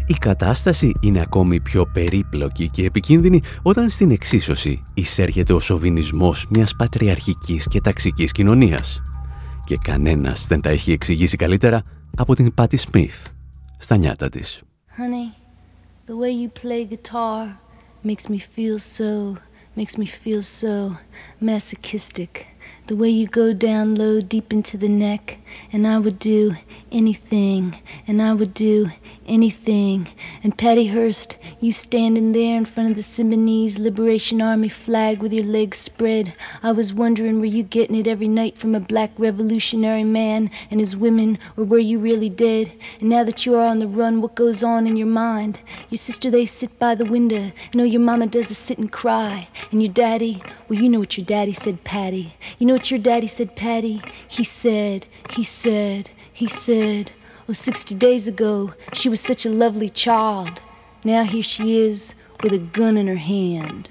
Η 0.06 0.14
κατάσταση 0.14 0.94
είναι 1.00 1.20
ακόμη 1.20 1.60
πιο 1.60 1.86
περίπλοκη 1.86 2.68
και 2.68 2.84
επικίνδυνη 2.84 3.40
όταν 3.62 3.90
στην 3.90 4.10
εξίσωση 4.10 4.82
εισέρχεται 4.94 5.52
ο 5.52 5.60
σοβινισμός 5.60 6.46
μιας 6.50 6.74
πατριαρχικής 6.76 7.68
και 7.68 7.80
ταξικής 7.80 8.32
κοινωνίας. 8.32 9.02
Και 9.64 9.76
κανένας 9.76 10.46
δεν 10.46 10.60
τα 10.60 10.70
έχει 10.70 10.92
εξηγήσει 10.92 11.36
καλύτερα 11.36 11.82
από 12.16 12.34
την 12.34 12.54
Πάτη 12.54 12.76
Σμιθ 12.76 13.26
στα 13.78 13.96
νιάτα 13.96 14.28
της. 14.28 14.62
Honey, 14.96 15.36
the 16.06 16.16
way 16.16 16.32
you 16.42 16.48
play 16.62 16.84
guitar 16.84 17.58
makes 18.04 18.28
me 18.28 18.38
feel 18.38 18.78
so, 18.78 19.36
makes 19.78 19.96
me 20.00 20.06
feel 20.22 20.42
so 20.60 20.74
masochistic. 21.50 22.30
The 22.86 22.96
way 23.00 23.10
you 23.20 23.26
go 23.42 23.46
down 23.70 23.86
low, 24.02 24.20
deep 24.34 24.48
into 24.52 24.76
the 24.84 24.92
neck, 25.06 25.24
and 25.72 25.82
I 25.94 25.96
would 26.04 26.18
do 26.18 26.40
anything, 27.00 27.64
and 28.08 28.16
I 28.28 28.32
would 28.38 28.54
do 28.68 28.76
anything. 29.26 30.08
And 30.42 30.56
Patty 30.56 30.88
Hearst, 30.88 31.36
you 31.60 31.72
standing 31.72 32.32
there 32.32 32.56
in 32.56 32.64
front 32.64 32.90
of 32.90 32.96
the 32.96 33.02
Symbionese 33.02 33.78
Liberation 33.78 34.42
Army 34.42 34.68
flag 34.68 35.20
with 35.20 35.32
your 35.32 35.44
legs 35.44 35.78
spread. 35.78 36.34
I 36.62 36.72
was 36.72 36.92
wondering, 36.92 37.40
were 37.40 37.46
you 37.46 37.62
getting 37.62 37.96
it 37.96 38.06
every 38.06 38.28
night 38.28 38.56
from 38.56 38.74
a 38.74 38.80
black 38.80 39.10
revolutionary 39.18 40.04
man 40.04 40.50
and 40.70 40.80
his 40.80 40.96
women, 40.96 41.38
or 41.56 41.64
were 41.64 41.78
you 41.78 41.98
really 41.98 42.30
dead? 42.30 42.72
And 43.00 43.08
now 43.08 43.24
that 43.24 43.46
you 43.46 43.54
are 43.54 43.66
on 43.68 43.78
the 43.78 43.88
run, 43.88 44.20
what 44.20 44.34
goes 44.34 44.62
on 44.62 44.86
in 44.86 44.96
your 44.96 45.06
mind? 45.06 45.60
Your 45.90 45.98
sister, 45.98 46.30
they 46.30 46.46
sit 46.46 46.78
by 46.78 46.94
the 46.94 47.04
window, 47.04 47.52
and 47.72 47.80
all 47.80 47.86
your 47.86 48.00
mama 48.00 48.26
does 48.26 48.50
is 48.50 48.58
sit 48.58 48.78
and 48.78 48.90
cry. 48.90 49.48
And 49.70 49.82
your 49.82 49.92
daddy, 49.92 50.42
well, 50.68 50.80
you 50.80 50.88
know 50.88 51.00
what 51.00 51.16
your 51.16 51.26
daddy 51.26 51.52
said, 51.52 51.84
Patty. 51.84 52.34
You 52.58 52.66
know 52.66 52.74
what 52.74 52.90
your 52.90 53.00
daddy 53.00 53.26
said, 53.26 53.56
Patty? 53.56 54.02
He 54.28 54.44
said, 54.44 55.06
he 55.30 55.44
said, 55.44 56.10
he 56.32 56.48
said, 56.48 57.12
Oh, 57.46 57.52
60 57.52 57.94
days 57.96 58.26
ago, 58.26 58.72
she 58.94 59.10
was 59.10 59.20
such 59.20 59.44
a 59.44 59.50
lovely 59.50 59.90
child. 59.90 60.62
Now 61.04 61.24
here 61.24 61.42
she 61.42 61.78
is 61.78 62.14
with 62.42 62.54
a 62.54 62.58
gun 62.58 62.96
in 62.96 63.06
her 63.06 63.16
hand. 63.16 63.90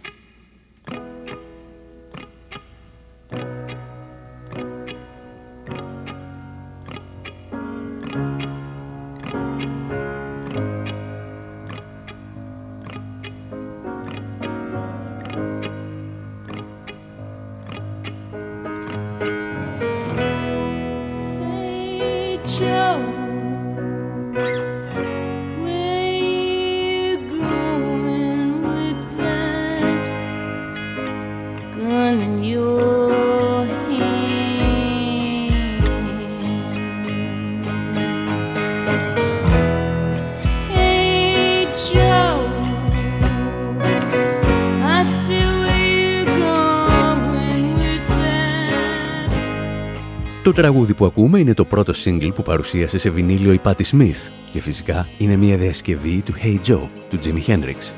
Τραγούδι 50.53 50.93
που 50.93 51.05
ακούμε 51.05 51.39
είναι 51.39 51.53
το 51.53 51.65
πρώτο 51.65 51.93
single 52.05 52.31
που 52.35 52.41
παρουσίασε 52.41 52.97
σε 52.97 53.09
βινίλιο 53.09 53.53
η 53.53 53.59
Patti 53.63 53.81
Smith 53.91 54.29
και 54.51 54.61
φυσικά 54.61 55.07
είναι 55.17 55.35
μια 55.35 55.57
διασκευή 55.57 56.21
του 56.21 56.33
Hey 56.43 56.57
Joe 56.67 56.89
του 57.09 57.17
Jimi 57.23 57.45
Hendrix. 57.47 57.93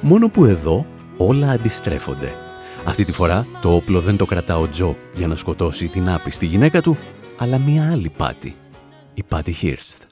Μόνο 0.00 0.28
που 0.28 0.44
εδώ 0.44 0.86
όλα 1.16 1.50
αντιστρέφονται. 1.50 2.32
Αυτή 2.84 3.04
τη 3.04 3.12
φορά 3.12 3.46
το 3.60 3.74
όπλο 3.74 4.00
δεν 4.00 4.16
το 4.16 4.24
κρατά 4.24 4.58
ο 4.58 4.68
Τζο 4.68 4.96
για 5.14 5.26
να 5.26 5.36
σκοτώσει 5.36 5.88
την 5.88 6.10
άπιστη 6.10 6.46
γυναίκα 6.46 6.80
του, 6.80 6.96
αλλά 7.38 7.58
μια 7.58 7.90
άλλη 7.90 8.12
Πάτη, 8.16 8.54
η 9.14 9.22
Πάτη 9.22 9.52
Χίρστ. 9.52 10.02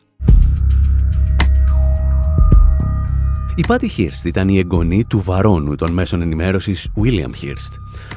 Η 3.55 3.65
Πάτη 3.67 3.89
Χίρστ 3.89 4.25
ήταν 4.25 4.49
η 4.49 4.59
εγγονή 4.59 5.05
του 5.05 5.21
βαρόνου 5.21 5.75
των 5.75 5.93
μέσων 5.93 6.23
ενημέρωσης 6.23 6.89
William 7.03 7.35
Χίρστ 7.35 7.75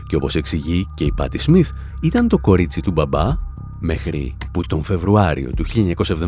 και 0.07 0.15
όπως 0.15 0.35
εξηγεί 0.35 0.87
και 0.93 1.03
η 1.03 1.11
Πάτη 1.15 1.37
Σμιθ 1.37 1.71
ήταν 2.01 2.27
το 2.27 2.39
κορίτσι 2.39 2.81
του 2.81 2.91
μπαμπά 2.91 3.46
μέχρι 3.79 4.37
που 4.53 4.61
τον 4.67 4.83
Φεβρουάριο 4.83 5.51
του 5.55 5.65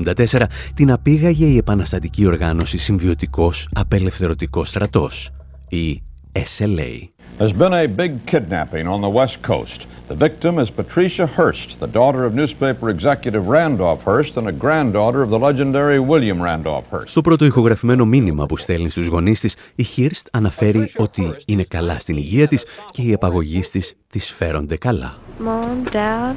1974 0.06 0.44
την 0.75 0.91
απήγαγε 0.91 1.46
η 1.46 1.58
επαναστατική 1.58 2.25
οργάνωση 2.25 2.77
Συμβιωτικός 2.77 3.70
Απελευθερωτικός 3.74 4.70
Στρατός, 4.70 5.29
η 5.70 6.01
SLA. 6.34 7.10
There's 7.39 7.53
been 7.53 7.74
a 7.74 7.88
big 7.88 8.13
kidnapping 8.32 8.86
on 8.94 9.00
the 9.01 9.13
West 9.20 9.38
Coast. 9.51 9.79
The 10.10 10.15
victim 10.27 10.53
is 10.63 10.70
Patricia 10.82 11.25
Hearst, 11.38 11.70
the 11.79 11.91
daughter 12.00 12.22
of 12.27 12.34
newspaper 12.34 12.89
executive 12.89 13.44
Randolph 13.58 14.01
Hearst 14.10 14.34
and 14.39 14.48
a 14.48 14.56
granddaughter 14.63 15.22
of 15.25 15.29
the 15.29 15.39
legendary 15.50 16.00
William 16.00 16.41
Randolph 16.41 16.86
Hearst. 16.91 17.08
Στο 17.08 17.22
πρώτο 17.22 17.46
ηχογραφημένο 17.46 18.06
μήνυμα 18.06 18.46
που 18.46 18.58
στέλνει 18.58 18.89
στους 18.89 19.08
γονείς 19.08 19.39
της, 19.39 19.56
η 19.75 19.86
Hearst 19.98 20.27
αναφέρει 20.32 20.91
ότι 20.98 21.36
είναι 21.46 21.63
καλά 21.63 22.00
στην 22.00 22.18
υγεία 22.18 22.48
της 22.48 22.65
και 22.89 23.01
οι 23.01 23.12
επαγωγείς 23.12 23.70
της 23.70 23.96
τις 24.08 24.32
φέρονται 24.32 24.77
καλά. 24.77 25.18
Mom, 25.39 25.94
Dad, 25.94 26.36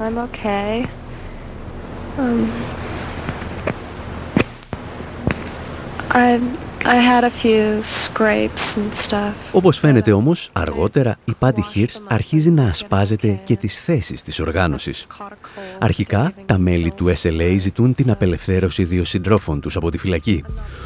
I'm 0.00 0.16
okay. 0.16 0.86
Um, 2.16 2.50
I 6.10 6.69
I 6.84 6.94
had 6.94 7.24
a 7.24 7.30
few 7.30 7.82
scrapes 7.82 8.76
and 8.76 9.08
stuff. 9.08 9.32
Όπως 9.52 9.78
φαίνεται 9.78 10.12
όμως, 10.12 10.50
αργότερα 10.52 11.16
η 11.24 11.32
Πάτη 11.38 11.62
Χίρστ 11.62 12.02
αρχίζει 12.08 12.50
να 12.50 12.64
ασπάζεται 12.64 13.40
και 13.44 13.56
τις 13.56 13.80
θέσεις 13.80 14.22
της 14.22 14.40
οργάνωσης. 14.40 15.06
Αρχικά, 15.78 16.32
τα 16.46 16.58
μέλη 16.58 16.92
του 16.92 17.12
SLA 17.22 17.56
ζητούν 17.58 17.94
την 17.94 18.10
απελευθέρωση 18.10 18.84
δύο 18.84 19.04
συντρόφων 19.04 19.60
τους 19.60 19.76
από 19.76 19.90
τη 19.90 19.98
φυλακή. 19.98 20.44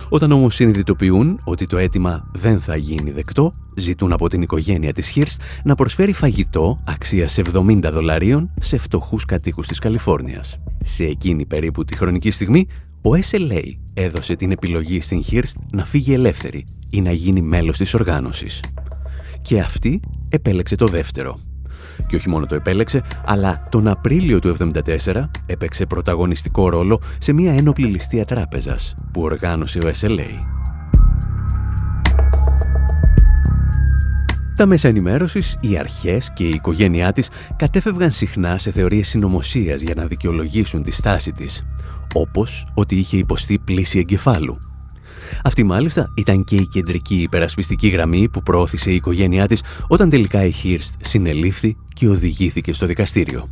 Όταν 0.08 0.32
όμως 0.32 0.54
συνειδητοποιούν 0.54 1.40
ότι 1.44 1.66
το 1.66 1.76
αίτημα 1.76 2.24
δεν 2.32 2.60
θα 2.60 2.76
γίνει 2.76 3.10
δεκτό, 3.10 3.52
ζητούν 3.76 4.12
από 4.12 4.28
την 4.28 4.42
οικογένεια 4.42 4.92
της 4.92 5.08
Χίρστ 5.08 5.40
να 5.64 5.74
προσφέρει 5.74 6.12
φαγητό 6.12 6.80
αξίας 6.84 7.38
70 7.38 7.80
δολαρίων 7.92 8.50
σε 8.60 8.78
φτωχούς 8.78 9.24
κατοίκους 9.24 9.66
της 9.66 9.78
Καλιφόρνιας. 9.78 10.58
Σε 10.84 11.04
εκείνη 11.04 11.46
περίπου 11.46 11.84
τη 11.84 11.96
χρονική 11.96 12.30
στιγμή, 12.30 12.66
ο 13.06 13.10
SLA 13.30 13.72
έδωσε 13.94 14.36
την 14.36 14.50
επιλογή 14.50 15.00
στην 15.00 15.22
Χίρστ 15.22 15.56
να 15.72 15.84
φύγει 15.84 16.12
ελεύθερη 16.12 16.64
ή 16.90 17.00
να 17.00 17.12
γίνει 17.12 17.42
μέλος 17.42 17.76
της 17.76 17.94
οργάνωσης. 17.94 18.60
Και 19.42 19.60
αυτή 19.60 20.00
επέλεξε 20.28 20.76
το 20.76 20.86
δεύτερο. 20.86 21.38
Και 22.06 22.16
όχι 22.16 22.28
μόνο 22.28 22.46
το 22.46 22.54
επέλεξε, 22.54 23.02
αλλά 23.24 23.66
τον 23.70 23.88
Απρίλιο 23.88 24.38
του 24.38 24.56
1974 25.04 25.24
έπαιξε 25.46 25.86
πρωταγωνιστικό 25.86 26.68
ρόλο 26.68 27.00
σε 27.18 27.32
μια 27.32 27.52
ένοπλη 27.52 27.86
ληστεία 27.86 28.24
τράπεζας 28.24 28.94
που 29.12 29.22
οργάνωσε 29.22 29.78
ο 29.78 29.90
SLA. 30.00 30.54
Τα 34.56 34.66
μέσα 34.66 34.88
ενημέρωσης, 34.88 35.56
οι 35.60 35.78
αρχές 35.78 36.32
και 36.34 36.44
η 36.44 36.50
οικογένειά 36.50 37.12
της 37.12 37.28
κατέφευγαν 37.56 38.10
συχνά 38.10 38.58
σε 38.58 38.70
θεωρίες 38.70 39.08
συνωμοσίας 39.08 39.80
για 39.80 39.94
να 39.94 40.06
δικαιολογήσουν 40.06 40.82
τη 40.82 40.90
στάση 40.90 41.32
της 41.32 41.64
όπως 42.14 42.66
ότι 42.74 42.96
είχε 42.96 43.16
υποστεί 43.16 43.58
πλήση 43.58 43.98
εγκεφάλου. 43.98 44.58
Αυτή 45.44 45.62
μάλιστα 45.62 46.12
ήταν 46.16 46.44
και 46.44 46.56
η 46.56 46.66
κεντρική 46.66 47.14
υπερασπιστική 47.14 47.88
γραμμή 47.88 48.28
που 48.28 48.42
προώθησε 48.42 48.90
η 48.90 48.94
οικογένειά 48.94 49.46
της 49.46 49.62
όταν 49.88 50.10
τελικά 50.10 50.44
η 50.44 50.50
Χίρστ 50.50 50.94
συνελήφθη 51.04 51.76
και 51.92 52.08
οδηγήθηκε 52.08 52.72
στο 52.72 52.86
δικαστήριο. 52.86 53.48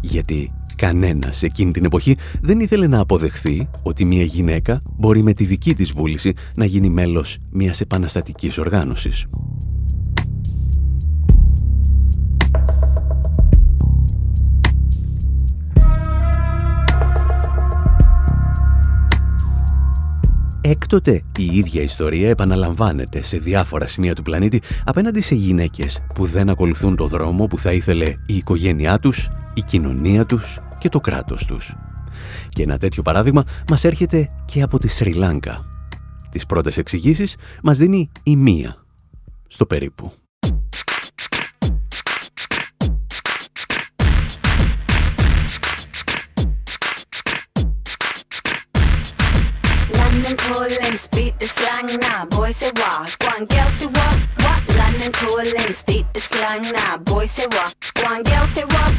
Γιατί 0.00 0.52
κανένας 0.76 1.42
εκείνη 1.42 1.70
την 1.70 1.84
εποχή 1.84 2.16
δεν 2.40 2.60
ήθελε 2.60 2.86
να 2.86 3.00
αποδεχθεί 3.00 3.68
ότι 3.82 4.04
μια 4.04 4.22
γυναίκα 4.22 4.80
μπορεί 4.96 5.22
με 5.22 5.32
τη 5.32 5.44
δική 5.44 5.74
της 5.74 5.92
βούληση 5.92 6.32
να 6.54 6.64
γίνει 6.64 6.90
μέλος 6.90 7.38
μιας 7.52 7.80
επαναστατικής 7.80 8.58
οργάνωσης. 8.58 9.26
Έκτοτε 20.66 21.22
η 21.38 21.44
ίδια 21.44 21.82
ιστορία 21.82 22.28
επαναλαμβάνεται 22.28 23.22
σε 23.22 23.38
διάφορα 23.38 23.86
σημεία 23.86 24.14
του 24.14 24.22
πλανήτη 24.22 24.62
απέναντι 24.84 25.20
σε 25.20 25.34
γυναίκες 25.34 26.00
που 26.14 26.26
δεν 26.26 26.48
ακολουθούν 26.48 26.96
το 26.96 27.06
δρόμο 27.06 27.46
που 27.46 27.58
θα 27.58 27.72
ήθελε 27.72 28.14
η 28.26 28.36
οικογένειά 28.36 28.98
τους, 28.98 29.30
η 29.54 29.62
κοινωνία 29.62 30.26
τους 30.26 30.60
και 30.78 30.88
το 30.88 31.00
κράτος 31.00 31.46
τους. 31.46 31.74
Και 32.48 32.62
ένα 32.62 32.78
τέτοιο 32.78 33.02
παράδειγμα 33.02 33.44
μας 33.68 33.84
έρχεται 33.84 34.30
και 34.44 34.62
από 34.62 34.78
τη 34.78 34.88
Σρι 34.88 35.12
Λάγκα. 35.12 35.60
Τις 36.30 36.46
πρώτες 36.46 36.76
εξηγήσεις 36.78 37.36
μας 37.62 37.78
δίνει 37.78 38.10
η 38.22 38.36
μία, 38.36 38.76
στο 39.48 39.66
περίπου. 39.66 40.12
Speak 51.04 51.38
the 51.38 51.46
slang 51.46 52.00
now. 52.00 52.24
Boy 52.24 52.52
say 52.52 52.70
what? 52.74 53.16
One 53.30 53.44
girl 53.44 53.68
say 53.78 53.86
what? 53.86 54.16
What? 54.44 54.60
London 54.78 55.12
coolin', 55.12 55.74
speak 55.74 56.06
the 56.14 56.20
slang 56.20 56.72
now. 56.72 56.96
Boy 56.98 57.26
say 57.26 57.46
what? 57.46 57.74
One 58.02 58.22
girl 58.22 58.46
say 58.46 58.64
what? 58.64 58.93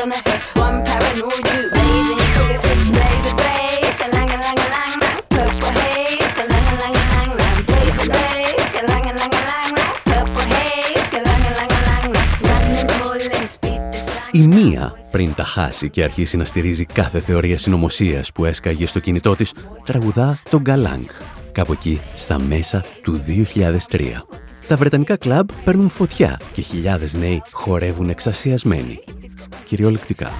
Put 0.00 0.08
the 0.08 0.16
strings 0.16 0.24
on 0.24 0.24
the 0.24 0.30
hook, 0.30 0.42
I'm 0.56 0.76
paranoid 0.84 1.44
you. 1.52 1.62
Blazing, 1.74 2.18
you 2.22 2.28
could 2.36 2.52
have 2.56 2.62
been. 2.66 2.82
Blaze 2.96 3.26
a 3.30 3.34
blaze, 3.40 4.00
a 4.04 4.08
lang 4.16 4.30
a 4.30 4.38
lang 4.44 4.58
a 4.64 4.68
lang, 4.74 4.98
purple 5.28 5.72
haze, 5.78 6.36
a 6.42 6.44
lang 6.52 6.66
a 6.72 6.76
lang 6.80 6.96
a 7.00 7.06
lang, 7.12 7.58
blaze 7.68 7.98
a 8.00 8.06
blaze, 8.14 8.74
a 8.78 8.82
lang 8.90 9.04
a 9.10 9.14
lang 9.20 9.32
a 9.40 9.42
lang, 9.50 9.72
purple 10.10 10.46
haze, 10.54 11.12
a 11.18 11.20
lang 11.26 11.42
a 11.48 11.52
lang 11.58 11.72
a 11.78 11.82
lang, 11.88 12.06
London 12.48 12.86
calling, 13.00 13.48
speed 13.54 13.82
the 13.92 13.98
slang. 13.98 14.32
Η 14.32 14.46
μία, 14.46 14.94
πριν 15.10 15.34
τα 15.34 15.44
χάσει 15.44 15.90
και 15.90 16.02
αρχίσει 16.02 16.36
να 16.36 16.44
στηρίζει 16.44 16.84
κάθε 16.84 17.20
θεωρία 17.20 17.58
συνωμοσία 17.58 18.24
που 18.34 18.44
έσκαγε 18.44 18.86
στο 18.86 19.00
κινητό 19.00 19.34
της, 19.34 19.52
τραγουδά 19.84 20.38
τον 20.50 20.60
Γκαλάνγκ, 20.60 21.06
κάπου 21.52 21.72
εκεί 21.72 22.00
στα 22.16 22.38
μέσα 22.38 22.84
του 23.02 23.24
2003. 23.90 24.22
Τα 24.66 24.76
βρετανικά 24.76 25.16
κλαμπ 25.16 25.48
παίρνουν 25.64 25.88
φωτιά 25.88 26.40
και 26.52 26.62
χιλιάδες 26.62 27.14
νέοι 27.14 27.42
χορεύουν 27.50 28.08
εξασιασμένοι. 28.08 28.98
Κυριολεκτικά. 29.70 30.32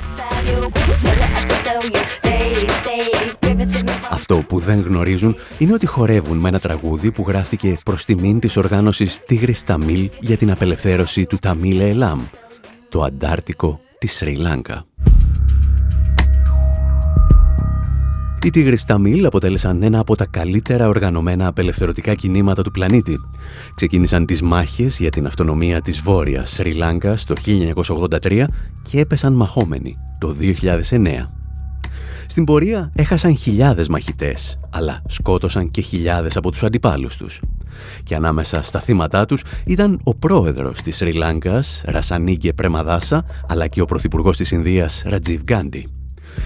Αυτό 4.10 4.44
που 4.48 4.58
δεν 4.58 4.80
γνωρίζουν 4.80 5.36
είναι 5.58 5.72
ότι 5.72 5.86
χορεύουν 5.86 6.38
με 6.38 6.48
ένα 6.48 6.58
τραγούδι 6.58 7.12
που 7.12 7.24
γράφτηκε 7.28 7.78
προς 7.84 8.04
τιμήν 8.04 8.40
της 8.40 8.56
οργάνωσης 8.56 9.18
Τίγρης 9.26 9.64
Ταμίλ 9.64 10.10
για 10.20 10.36
την 10.36 10.50
απελευθέρωση 10.50 11.26
του 11.26 11.36
Ταμίλ 11.36 11.80
Ελάμ, 11.80 12.20
το 12.88 13.02
Αντάρτικο 13.02 13.80
της 13.98 14.16
Σρι 14.16 14.34
Λάγκα. 14.34 14.89
Οι 18.42 18.50
Τίγρες 18.50 18.84
Ταμίλ 18.84 19.26
αποτέλεσαν 19.26 19.82
ένα 19.82 19.98
από 19.98 20.16
τα 20.16 20.26
καλύτερα 20.26 20.88
οργανωμένα 20.88 21.46
απελευθερωτικά 21.46 22.14
κινήματα 22.14 22.62
του 22.62 22.70
πλανήτη. 22.70 23.18
Ξεκίνησαν 23.74 24.26
τις 24.26 24.42
μάχες 24.42 24.98
για 24.98 25.10
την 25.10 25.26
αυτονομία 25.26 25.80
της 25.80 26.00
Βόρειας 26.00 26.50
Σρι 26.50 26.72
Λάγκα 26.72 27.16
το 27.26 27.34
1983 28.22 28.44
και 28.82 29.00
έπεσαν 29.00 29.32
μαχόμενοι 29.32 29.94
το 30.18 30.34
2009. 30.40 31.24
Στην 32.26 32.44
πορεία 32.44 32.92
έχασαν 32.94 33.36
χιλιάδες 33.36 33.88
μαχητές, 33.88 34.60
αλλά 34.70 35.02
σκότωσαν 35.08 35.70
και 35.70 35.80
χιλιάδες 35.80 36.36
από 36.36 36.50
τους 36.50 36.62
αντιπάλους 36.62 37.16
τους. 37.16 37.40
Και 38.02 38.14
ανάμεσα 38.14 38.62
στα 38.62 38.80
θύματά 38.80 39.24
τους 39.24 39.44
ήταν 39.66 40.00
ο 40.04 40.14
πρόεδρος 40.14 40.80
της 40.80 40.96
Σρι 40.96 41.12
Λάγκας, 41.12 41.82
Ρασανίγκε 41.86 42.52
Πρεμαδάσα, 42.52 43.24
αλλά 43.48 43.66
και 43.66 43.80
ο 43.80 43.84
πρωθυπουργός 43.84 44.36
της 44.36 44.50
Ινδίας, 44.50 45.02
Ρατζίβ 45.06 45.42
Γκάντι. 45.42 45.99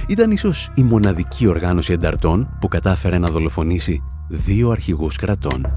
Ήταν 0.08 0.30
ίσως 0.30 0.70
η 0.74 0.82
μοναδική 0.82 1.46
οργάνωση 1.46 1.92
ενταρτών 1.92 2.56
που 2.60 2.68
κατάφερε 2.68 3.18
να 3.18 3.30
δολοφονήσει 3.30 4.02
δύο 4.28 4.70
αρχηγούς 4.70 5.16
κρατών. 5.16 5.74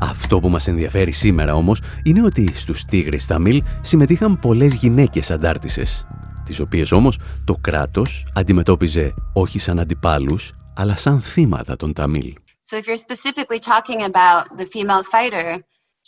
Αυτό 0.00 0.40
που 0.40 0.48
μας 0.48 0.66
ενδιαφέρει 0.66 1.12
σήμερα 1.12 1.54
όμως 1.54 1.82
είναι 2.02 2.22
ότι 2.22 2.54
στους 2.54 2.84
Τίγρες 2.84 3.26
Ταμίλ 3.26 3.62
συμμετείχαν 3.80 4.38
πολλές 4.38 4.74
γυναίκες 4.74 5.30
αντάρτισες, 5.30 6.06
τις 6.44 6.60
οποίες 6.60 6.92
όμως 6.92 7.18
το 7.44 7.56
κράτος 7.60 8.26
αντιμετώπιζε 8.34 9.14
όχι 9.32 9.58
σαν 9.58 9.78
αντιπάλους, 9.78 10.52
αλλά 10.74 10.96
σαν 10.96 11.20
θύματα 11.20 11.76
των 11.76 11.92
Ταμίλ. 11.92 12.34
So 12.70 12.76
if 12.76 12.86
you're 12.86 13.04
specifically 13.10 13.58
talking 13.58 14.00
about 14.10 14.42
the 14.58 14.66
female 14.74 15.04
fighter, 15.14 15.48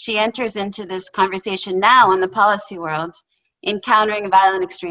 she 0.03 0.13
enters 0.27 0.55
into 0.65 0.83
this 0.93 1.05
conversation 1.21 1.75
now 1.93 2.03
in 2.15 2.21
the 2.25 2.33
policy 2.41 2.79
world 2.87 3.15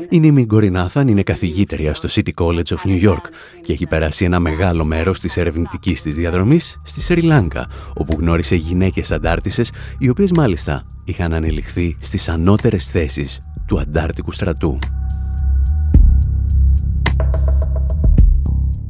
Η 0.09 0.19
Νίμη 0.19 0.45
Γκορινάθαν 0.45 1.07
είναι 1.07 1.23
καθηγήτρια 1.23 1.93
στο 1.93 2.09
City 2.11 2.43
College 2.43 2.75
of 2.75 2.87
New 2.87 3.09
York 3.09 3.23
και 3.61 3.73
έχει 3.73 3.87
περάσει 3.87 4.25
ένα 4.25 4.39
μεγάλο 4.39 4.85
μέρος 4.85 5.19
της 5.19 5.37
ερευνητικής 5.37 6.01
της 6.01 6.15
διαδρομής 6.15 6.81
στη 6.83 7.01
Σρι 7.01 7.21
Λάγκα, 7.21 7.67
όπου 7.95 8.15
γνώρισε 8.19 8.55
γυναίκες 8.55 9.11
αντάρτισες, 9.11 9.71
οι 9.97 10.09
οποίες 10.09 10.31
μάλιστα 10.31 10.83
είχαν 11.03 11.33
ανελιχθεί 11.33 11.97
στις 11.99 12.29
ανώτερες 12.29 12.89
θέσεις 12.89 13.39
του 13.67 13.79
αντάρτικου 13.79 14.31
στρατού. 14.31 14.79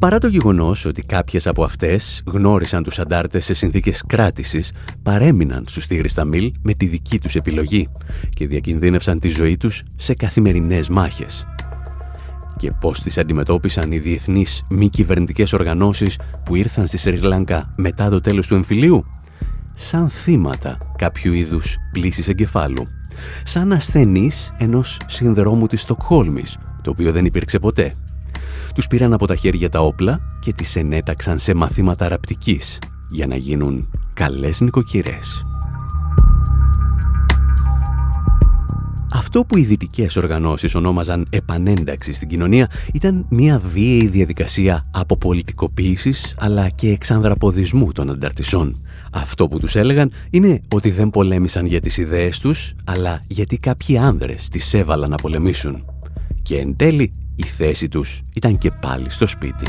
Παρά 0.02 0.18
το 0.18 0.26
γεγονός 0.26 0.84
ότι 0.84 1.02
κάποιες 1.02 1.46
από 1.46 1.64
αυτές 1.64 2.22
γνώρισαν 2.26 2.82
τους 2.82 2.98
αντάρτες 2.98 3.44
σε 3.44 3.54
συνθήκες 3.54 4.02
κράτησης, 4.06 4.72
παρέμειναν 5.02 5.64
στους 5.68 5.86
Τίγρης 5.86 6.14
Ταμίλ 6.14 6.52
με 6.62 6.74
τη 6.74 6.86
δική 6.86 7.18
τους 7.20 7.34
επιλογή 7.34 7.88
και 8.34 8.46
διακινδύνευσαν 8.46 9.18
τη 9.18 9.28
ζωή 9.28 9.56
τους 9.56 9.82
σε 9.96 10.14
καθημερινές 10.14 10.88
μάχες. 10.88 11.46
Και 12.56 12.70
πώς 12.80 13.02
τις 13.02 13.18
αντιμετώπισαν 13.18 13.92
οι 13.92 13.98
διεθνείς 13.98 14.62
μη 14.70 14.88
κυβερνητικές 14.88 15.52
οργανώσεις 15.52 16.18
που 16.44 16.56
ήρθαν 16.56 16.86
στη 16.86 16.98
Σρι 16.98 17.20
μετά 17.76 18.08
το 18.08 18.20
τέλος 18.20 18.46
του 18.46 18.54
εμφυλίου, 18.54 19.04
σαν 19.74 20.08
θύματα 20.08 20.78
κάποιου 20.96 21.32
είδους 21.32 21.76
πλήσης 21.92 22.28
εγκεφάλου, 22.28 22.86
σαν 23.44 23.72
ασθενείς 23.72 24.52
ενός 24.58 25.00
συνδρόμου 25.06 25.66
της 25.66 25.80
Στοκχόλμης, 25.80 26.56
το 26.82 26.90
οποίο 26.90 27.12
δεν 27.12 27.24
υπήρξε 27.24 27.58
ποτέ 27.58 27.94
τους 28.72 28.86
πήραν 28.86 29.12
από 29.12 29.26
τα 29.26 29.36
χέρια 29.36 29.68
τα 29.68 29.80
όπλα 29.80 30.20
και 30.40 30.52
τις 30.52 30.76
ενέταξαν 30.76 31.38
σε 31.38 31.54
μαθήματα 31.54 32.08
ραπτικής 32.08 32.78
για 33.08 33.26
να 33.26 33.36
γίνουν 33.36 33.90
καλές 34.12 34.60
νοικοκυρές. 34.60 35.44
Αυτό 39.14 39.44
που 39.44 39.58
οι 39.58 39.64
δυτικές 39.64 40.16
οργανώσεις 40.16 40.74
ονόμαζαν 40.74 41.26
επανένταξη 41.30 42.12
στην 42.12 42.28
κοινωνία 42.28 42.70
ήταν 42.92 43.26
μια 43.28 43.58
βίαιη 43.58 44.06
διαδικασία 44.06 44.84
αποπολιτικοποίησης 44.90 46.34
αλλά 46.38 46.68
και 46.68 46.88
εξανδραποδισμού 46.88 47.92
των 47.92 48.10
ανταρτησών. 48.10 48.76
Αυτό 49.12 49.48
που 49.48 49.58
τους 49.58 49.76
έλεγαν 49.76 50.12
είναι 50.30 50.60
ότι 50.72 50.90
δεν 50.90 51.10
πολέμησαν 51.10 51.66
για 51.66 51.80
τις 51.80 51.96
ιδέες 51.96 52.38
τους, 52.38 52.74
αλλά 52.84 53.20
γιατί 53.28 53.58
κάποιοι 53.58 53.98
άνδρες 53.98 54.48
τις 54.48 54.74
έβαλαν 54.74 55.10
να 55.10 55.16
πολεμήσουν. 55.16 55.84
Και 56.42 56.56
εν 56.58 56.76
τέλει 56.76 57.12
η 57.42 57.46
θέση 57.46 57.88
τους 57.88 58.22
ήταν 58.34 58.58
και 58.58 58.70
πάλι 58.70 59.10
στο 59.10 59.26
σπίτι. 59.26 59.66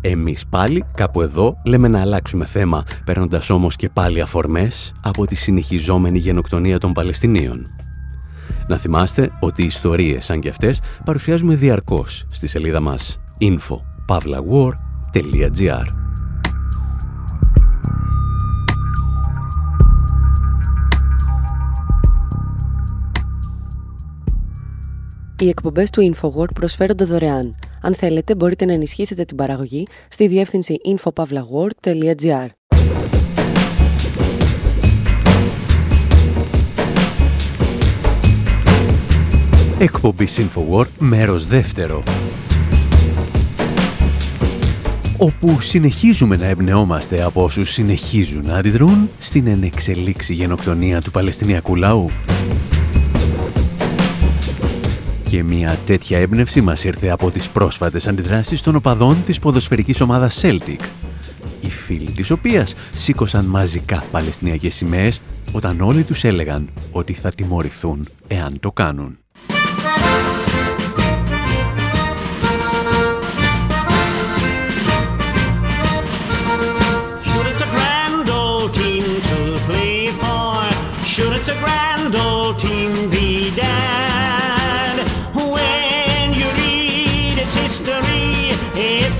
Εμείς 0.00 0.46
πάλι 0.46 0.84
κάπου 0.94 1.22
εδώ 1.22 1.60
λέμε 1.64 1.88
να 1.88 2.00
αλλάξουμε 2.00 2.44
θέμα, 2.44 2.84
παίρνοντας 3.04 3.50
όμως 3.50 3.76
και 3.76 3.88
πάλι 3.88 4.20
αφορμές 4.20 4.92
από 5.02 5.26
τη 5.26 5.34
συνεχιζόμενη 5.34 6.18
γενοκτονία 6.18 6.78
των 6.78 6.92
Παλαιστινίων. 6.92 7.66
Να 8.68 8.76
θυμάστε 8.76 9.30
ότι 9.40 9.62
οι 9.62 9.66
ιστορίες 9.66 10.24
σαν 10.24 10.40
και 10.40 10.48
αυτές 10.48 10.80
παρουσιάζουμε 11.04 11.54
διαρκώς 11.54 12.24
στη 12.30 12.46
σελίδα 12.46 12.80
μας 12.80 13.20
info.pavlawar.gr 13.40 16.05
Οι 25.40 25.48
εκπομπές 25.48 25.90
του 25.90 26.14
InfoWord 26.14 26.52
προσφέρονται 26.54 27.04
δωρεάν. 27.04 27.54
Αν 27.80 27.94
θέλετε, 27.94 28.34
μπορείτε 28.34 28.64
να 28.64 28.72
ενισχύσετε 28.72 29.24
την 29.24 29.36
παραγωγή 29.36 29.86
στη 30.08 30.26
διεύθυνση 30.26 30.76
infopavlagor.gr. 30.84 32.46
Εκπομπή 39.78 40.28
InfoWord, 40.36 40.88
μέρος 40.98 41.46
δεύτερο. 41.46 42.02
Όπου 45.16 45.60
συνεχίζουμε 45.60 46.36
να 46.36 46.46
εμπνεόμαστε 46.46 47.22
από 47.22 47.42
όσους 47.42 47.70
συνεχίζουν 47.70 48.46
να 48.46 48.56
αντιδρούν 48.56 49.10
στην 49.18 49.46
ενεξελίξη 49.46 50.34
γενοκτονία 50.34 51.00
του 51.00 51.10
Παλαιστινιακού 51.10 51.76
λαού. 51.76 52.10
Και 55.28 55.42
μια 55.42 55.78
τέτοια 55.84 56.18
έμπνευση 56.18 56.60
μας 56.60 56.84
ήρθε 56.84 57.08
από 57.08 57.30
τις 57.30 57.50
πρόσφατες 57.50 58.06
αντιδράσεις 58.06 58.60
των 58.60 58.74
οπαδών 58.74 59.22
της 59.24 59.38
ποδοσφαιρικής 59.38 60.00
ομάδας 60.00 60.40
Celtic, 60.42 60.80
οι 61.60 61.70
φίλοι 61.70 62.10
της 62.10 62.30
οποίας 62.30 62.74
σήκωσαν 62.94 63.44
μαζικά 63.44 64.04
παλαιστινιακές 64.10 64.74
σημαίες 64.74 65.20
όταν 65.52 65.80
όλοι 65.80 66.04
τους 66.04 66.24
έλεγαν 66.24 66.70
ότι 66.90 67.12
θα 67.12 67.32
τιμωρηθούν 67.32 68.08
εάν 68.26 68.60
το 68.60 68.72
κάνουν. 68.72 69.18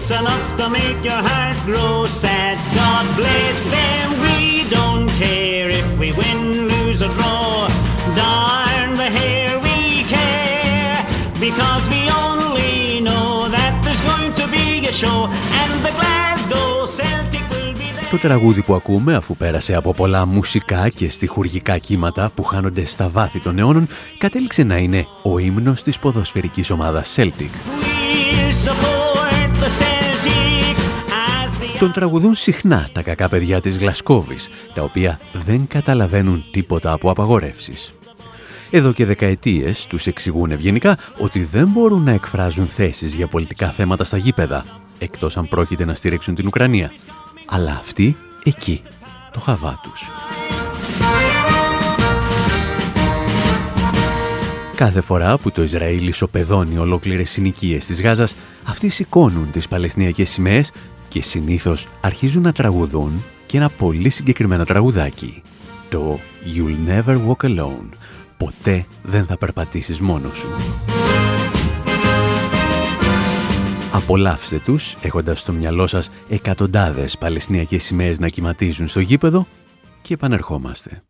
It's 0.08 0.20
enough 0.24 0.48
to 0.60 0.66
make 0.80 1.00
your 1.10 1.22
heart 1.30 1.58
grow 1.68 2.06
sad. 2.22 2.54
God 2.80 3.04
bless 3.20 3.58
them, 3.76 4.06
we 4.26 4.38
don't 4.76 5.10
care 5.24 5.68
if 5.80 5.88
we 6.00 6.08
win, 6.20 6.40
lose 6.70 7.00
or 7.06 7.12
draw. 7.18 7.66
Darn 8.20 8.90
the 9.02 9.10
hair 9.18 9.48
we 9.66 9.78
care, 10.14 10.98
because 11.46 11.84
we 11.92 12.00
only 12.24 12.74
know 13.06 13.30
that 13.56 13.72
there's 13.84 14.04
going 14.10 14.32
to 14.40 14.46
be 14.56 14.66
a 14.92 14.94
show, 15.02 15.18
and 15.60 15.72
the 15.86 15.92
Glasgow 15.98 16.86
Celtic 16.98 17.44
will 17.50 17.72
be 17.80 17.88
there. 17.96 18.10
Το 18.10 18.18
τραγούδι 18.18 18.62
που 18.62 18.74
ακούμε, 18.74 19.14
αφού 19.14 19.36
πέρασε 19.36 19.74
από 19.74 19.94
πολλά 19.94 20.26
μουσικά 20.26 20.88
και 20.88 21.10
στιχουργικά 21.10 21.78
κύματα 21.78 22.30
που 22.34 22.44
χάνονται 22.44 22.84
στα 22.84 23.08
βάθη 23.08 23.40
των 23.40 23.58
αιώνων, 23.58 23.88
κατέληξε 24.18 24.62
να 24.62 24.76
είναι 24.76 25.06
ο 25.22 25.38
ύμνος 25.38 25.82
της 25.82 25.98
ποδοσφαιρικής 25.98 26.70
ομάδας 26.70 27.14
Celtic. 27.16 27.50
Τον 31.78 31.92
τραγουδούν 31.92 32.34
συχνά 32.34 32.88
τα 32.92 33.02
κακά 33.02 33.28
παιδιά 33.28 33.60
της 33.60 33.76
Γλασκόβης, 33.76 34.48
τα 34.74 34.82
οποία 34.82 35.20
δεν 35.32 35.66
καταλαβαίνουν 35.66 36.44
τίποτα 36.50 36.92
από 36.92 37.10
απαγορεύσεις. 37.10 37.94
Εδώ 38.70 38.92
και 38.92 39.04
δεκαετίες 39.04 39.86
τους 39.86 40.06
εξηγούν 40.06 40.50
ευγενικά 40.50 40.98
ότι 41.18 41.44
δεν 41.44 41.68
μπορούν 41.68 42.02
να 42.02 42.10
εκφράζουν 42.10 42.66
θέσεις 42.66 43.14
για 43.14 43.26
πολιτικά 43.26 43.70
θέματα 43.70 44.04
στα 44.04 44.16
γήπεδα, 44.16 44.64
εκτός 44.98 45.36
αν 45.36 45.48
πρόκειται 45.48 45.84
να 45.84 45.94
στηρίξουν 45.94 46.34
την 46.34 46.46
Ουκρανία. 46.46 46.92
Αλλά 47.46 47.70
αυτοί 47.70 48.16
εκεί, 48.44 48.82
το 49.32 49.40
χαβά 49.40 49.80
τους. 49.82 50.10
Κάθε 54.76 55.00
φορά 55.00 55.38
που 55.38 55.50
το 55.50 55.62
Ισραήλ 55.62 56.06
ισοπεδώνει 56.06 56.78
ολόκληρες 56.78 57.30
συνοικίες 57.30 57.86
της 57.86 58.02
Γάζας, 58.02 58.36
αυτοί 58.64 58.88
σηκώνουν 58.88 59.50
τις 59.50 59.68
Παλαιστινιακές 59.68 60.28
σημαίες 60.28 60.72
και 61.16 61.22
συνήθως 61.22 61.88
αρχίζουν 62.00 62.42
να 62.42 62.52
τραγουδούν 62.52 63.22
και 63.46 63.56
ένα 63.56 63.68
πολύ 63.68 64.08
συγκεκριμένο 64.08 64.64
τραγουδάκι. 64.64 65.42
Το 65.90 66.18
You'll 66.44 66.90
Never 66.90 67.16
Walk 67.26 67.46
Alone. 67.46 67.88
Ποτέ 68.36 68.86
δεν 69.02 69.26
θα 69.26 69.38
περπατήσεις 69.38 70.00
μόνος 70.00 70.36
σου. 70.36 70.48
Απολαύστε 73.92 74.58
τους 74.58 74.96
έχοντας 75.02 75.40
στο 75.40 75.52
μυαλό 75.52 75.86
σας 75.86 76.10
εκατοντάδες 76.28 77.18
Παλαιστινιακές 77.18 77.84
σημαίες 77.84 78.18
να 78.18 78.28
κυματίζουν 78.28 78.88
στο 78.88 79.00
γήπεδο 79.00 79.46
και 80.02 80.14
επανερχόμαστε. 80.14 81.00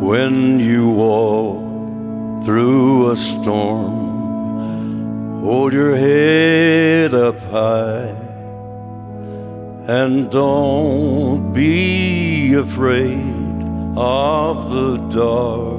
When 0.00 0.60
you 0.60 0.88
walk 0.88 2.44
through 2.44 3.10
a 3.10 3.16
storm, 3.16 5.40
hold 5.42 5.72
your 5.72 5.96
head 5.96 7.14
up 7.14 7.36
high 7.50 8.14
and 9.88 10.30
don't 10.30 11.52
be 11.52 12.54
afraid 12.54 13.34
of 13.96 14.70
the 14.70 14.98
dark. 15.08 15.78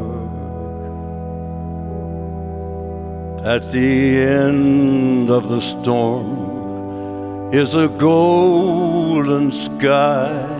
At 3.45 3.71
the 3.71 4.17
end 4.17 5.29
of 5.29 5.47
the 5.47 5.61
storm 5.61 7.53
is 7.53 7.75
a 7.75 7.87
golden 7.87 9.53
sky 9.53 10.58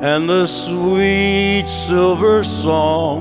and 0.00 0.28
the 0.28 0.46
sweet 0.46 1.66
silver 1.66 2.44
song 2.44 3.20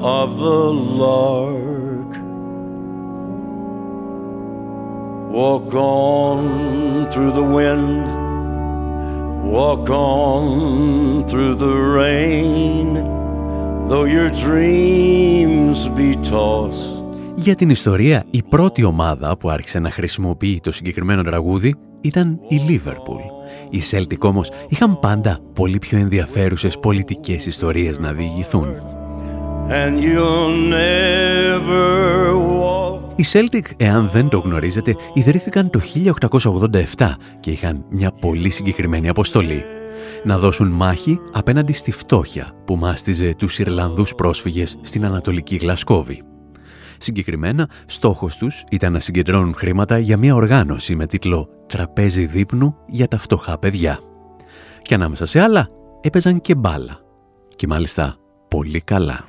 of 0.00 0.28
the 0.38 0.62
lark. 1.02 2.12
Walk 5.40 5.74
on 5.74 7.10
through 7.10 7.32
the 7.40 7.46
wind, 7.58 8.06
walk 9.56 9.88
on 9.90 11.26
through 11.28 11.54
the 11.64 11.74
rain, 12.00 12.94
though 13.88 14.06
your 14.16 14.30
dreams 14.30 15.88
be 15.88 16.16
tossed. 16.30 16.94
Για 17.34 17.54
την 17.54 17.70
ιστορία, 17.70 18.24
η 18.30 18.42
πρώτη 18.42 18.84
ομάδα 18.84 19.36
που 19.36 19.50
άρχισε 19.50 19.78
να 19.78 19.90
χρησιμοποιεί 19.90 20.60
το 20.62 20.72
συγκεκριμένο 20.72 21.22
τραγούδι 21.22 21.74
ήταν 22.01 22.39
η 22.47 22.55
Λίβερπουλ. 22.55 23.21
Οι 23.69 23.81
Celtic 23.91 24.19
όμως 24.19 24.51
είχαν 24.67 24.99
πάντα 24.99 25.39
πολύ 25.53 25.77
πιο 25.77 25.97
ενδιαφέρουσες 25.97 26.79
πολιτικές 26.79 27.45
ιστορίες 27.45 27.99
να 27.99 28.11
διηγηθούν. 28.11 28.67
Οι 33.15 33.25
Celtic, 33.31 33.61
εάν 33.77 34.09
δεν 34.11 34.29
το 34.29 34.39
γνωρίζετε, 34.39 34.95
ιδρύθηκαν 35.13 35.69
το 35.69 35.79
1887 36.97 37.15
και 37.39 37.51
είχαν 37.51 37.85
μια 37.89 38.11
πολύ 38.11 38.49
συγκεκριμένη 38.49 39.09
αποστολή. 39.09 39.63
Να 40.23 40.37
δώσουν 40.37 40.67
μάχη 40.67 41.19
απέναντι 41.31 41.73
στη 41.73 41.91
φτώχεια 41.91 42.53
που 42.65 42.75
μάστιζε 42.75 43.35
τους 43.37 43.59
Ιρλανδούς 43.59 44.15
πρόσφυγες 44.15 44.77
στην 44.81 45.05
Ανατολική 45.05 45.55
Γλασκόβη. 45.55 46.30
Συγκεκριμένα, 47.03 47.69
στόχος 47.85 48.37
τους 48.37 48.63
ήταν 48.71 48.93
να 48.93 48.99
συγκεντρώνουν 48.99 49.53
χρήματα 49.53 49.97
για 49.97 50.17
μια 50.17 50.35
οργάνωση 50.35 50.95
με 50.95 51.05
τίτλο 51.05 51.49
«Τραπέζι 51.67 52.25
δείπνου 52.25 52.75
για 52.87 53.07
τα 53.07 53.17
φτωχά 53.17 53.57
παιδιά». 53.59 53.99
Και 54.81 54.93
ανάμεσα 54.93 55.25
σε 55.25 55.39
άλλα, 55.39 55.67
έπαιζαν 56.01 56.41
και 56.41 56.55
μπάλα. 56.55 56.99
Και 57.55 57.67
μάλιστα 57.67 58.15
πολύ 58.47 58.81
καλά. 58.81 59.25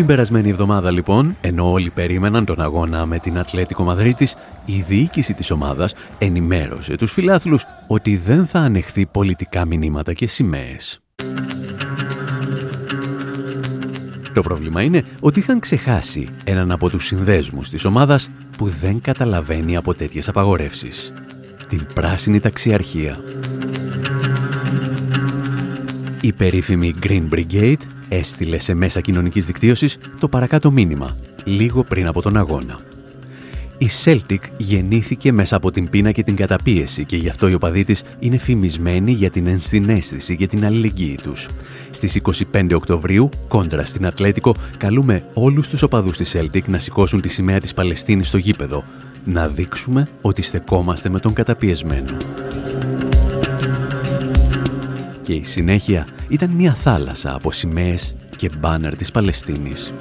Την 0.00 0.08
περασμένη 0.08 0.48
εβδομάδα 0.48 0.90
λοιπόν, 0.90 1.36
ενώ 1.40 1.70
όλοι 1.70 1.90
περίμεναν 1.90 2.44
τον 2.44 2.60
αγώνα 2.60 3.06
με 3.06 3.18
την 3.18 3.38
Ατλέτικο 3.38 3.82
Μαδρίτης, 3.82 4.36
η 4.64 4.84
διοίκηση 4.88 5.34
της 5.34 5.50
ομάδας 5.50 5.94
ενημέρωσε 6.18 6.96
τους 6.96 7.12
φιλάθλους 7.12 7.64
ότι 7.86 8.16
δεν 8.16 8.46
θα 8.46 8.58
ανεχθεί 8.58 9.06
πολιτικά 9.06 9.64
μηνύματα 9.64 10.12
και 10.12 10.26
σημαίες. 10.26 11.00
Το 14.32 14.42
πρόβλημα 14.42 14.82
είναι 14.82 15.04
ότι 15.20 15.38
είχαν 15.38 15.60
ξεχάσει 15.60 16.28
έναν 16.44 16.70
από 16.70 16.88
τους 16.88 17.06
συνδέσμους 17.06 17.68
της 17.68 17.84
ομάδας 17.84 18.30
που 18.56 18.68
δεν 18.68 19.00
καταλαβαίνει 19.00 19.76
από 19.76 19.94
τέτοιες 19.94 20.28
απαγορεύσεις. 20.28 21.12
Την 21.68 21.86
πράσινη 21.94 22.40
ταξιαρχία. 22.40 23.18
Η 26.20 26.32
περίφημη 26.32 26.94
Green 27.02 27.28
Brigade 27.34 27.82
έστειλε 28.08 28.58
σε 28.58 28.74
μέσα 28.74 29.00
κοινωνικής 29.00 29.46
δικτύωσης 29.46 29.98
το 30.20 30.28
παρακάτω 30.28 30.70
μήνυμα, 30.70 31.16
λίγο 31.44 31.84
πριν 31.84 32.06
από 32.06 32.22
τον 32.22 32.36
αγώνα. 32.36 32.80
Η 33.78 33.88
Celtic 34.04 34.38
γεννήθηκε 34.56 35.32
μέσα 35.32 35.56
από 35.56 35.70
την 35.70 35.90
πείνα 35.90 36.12
και 36.12 36.22
την 36.22 36.36
καταπίεση 36.36 37.04
και 37.04 37.16
γι' 37.16 37.28
αυτό 37.28 37.48
οι 37.48 37.54
οπαδοί 37.54 37.84
της 37.84 38.02
είναι 38.18 38.38
φημισμένοι 38.38 39.12
για 39.12 39.30
την 39.30 39.46
ενσυναίσθηση 39.46 40.36
και 40.36 40.46
την 40.46 40.64
αλληλεγγύη 40.64 41.18
τους. 41.22 41.48
Στις 41.90 42.20
25 42.52 42.74
Οκτωβρίου, 42.74 43.28
κόντρα 43.48 43.84
στην 43.84 44.06
Ατλέτικο, 44.06 44.54
καλούμε 44.76 45.24
όλους 45.34 45.68
τους 45.68 45.82
οπαδούς 45.82 46.16
της 46.16 46.36
Celtic 46.36 46.64
να 46.66 46.78
σηκώσουν 46.78 47.20
τη 47.20 47.28
σημαία 47.28 47.60
της 47.60 47.74
Παλαιστίνης 47.74 48.28
στο 48.28 48.36
γήπεδο. 48.36 48.84
Να 49.24 49.48
δείξουμε 49.48 50.08
ότι 50.20 50.42
στεκόμαστε 50.42 51.08
με 51.08 51.18
τον 51.18 51.32
καταπιεσμένο. 51.32 52.16
Και 55.30 55.36
η 55.36 55.44
συνέχεια 55.44 56.06
ήταν 56.28 56.50
μια 56.50 56.74
θάλασσα 56.74 57.34
από 57.34 57.52
σημαίες 57.52 58.14
και 58.36 58.50
μπάνερ 58.58 58.96
της 58.96 59.10
Παλαιστίνης. 59.10 59.92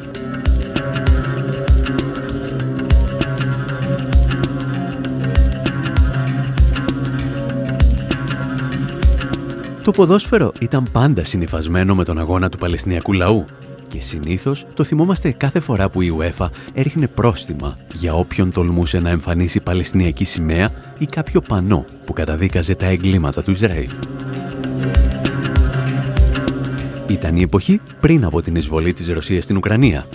Το 9.84 9.92
ποδόσφαιρο 9.92 10.52
ήταν 10.62 10.88
πάντα 10.92 11.24
συνειφασμένο 11.24 11.96
με 11.96 12.04
τον 12.04 12.18
αγώνα 12.18 12.50
του 12.50 12.58
Παλαιστινιακού 12.58 13.14
λαού 13.14 13.46
και 13.88 14.00
συνήθως 14.00 14.66
το 14.74 14.84
θυμόμαστε 14.84 15.32
κάθε 15.32 15.60
φορά 15.60 15.90
που 15.90 16.02
η 16.02 16.18
UEFA 16.20 16.48
έριχνε 16.74 17.08
πρόστιμα 17.08 17.78
για 17.94 18.14
όποιον 18.14 18.52
τολμούσε 18.52 19.00
να 19.00 19.10
εμφανίσει 19.10 19.62
Παλαιστινιακή 19.62 20.24
σημαία 20.24 20.72
ή 20.98 21.06
κάποιο 21.06 21.42
πανό 21.42 21.86
που 22.06 22.14
καταδίκαζε 22.14 22.76
τα 22.76 22.86
εγκλήματα 22.86 23.44
του 23.44 23.52
Ισραήλ. 23.52 23.90
Ήταν 27.10 27.36
η 27.36 27.42
εποχή 27.42 27.82
πριν 28.00 28.26
από 28.26 28.42
την 28.42 28.56
εισβολή 28.56 28.94
της 28.94 29.10
Ρωσίας 29.10 29.44
στην 29.44 29.58
Ουκρανία. 29.58 30.06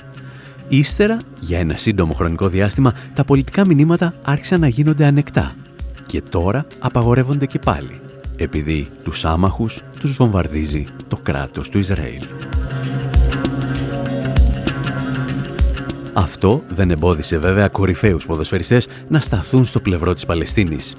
Ύστερα, 0.69 1.17
για 1.41 1.59
ένα 1.59 1.77
σύντομο 1.77 2.13
χρονικό 2.13 2.49
διάστημα, 2.49 2.95
τα 3.15 3.25
πολιτικά 3.25 3.67
μηνύματα 3.67 4.15
άρχισαν 4.23 4.61
να 4.61 4.69
γίνονται 4.69 5.05
ανεκτά. 5.05 5.53
Και 6.07 6.23
τώρα 6.23 6.67
απαγορεύονται 6.79 7.47
και 7.47 7.59
πάλι, 7.59 8.01
επειδή 8.37 8.87
τους 9.03 9.25
άμαχους 9.25 9.83
τους 9.99 10.17
βομβαρδίζει 10.17 10.87
το 11.09 11.17
κράτος 11.23 11.69
του 11.69 11.79
Ισραήλ. 11.79 12.23
Αυτό 16.13 16.63
δεν 16.69 16.91
εμπόδισε 16.91 17.39
βέβαια 17.39 17.69
κορυφαίους 17.69 18.27
ποδοσφαιριστές 18.27 18.89
να 19.09 19.21
σταθούν 19.21 19.65
στο 19.65 19.81
πλευρό 19.81 20.15
της 20.15 20.27
Παλαιστίνης. 20.27 20.95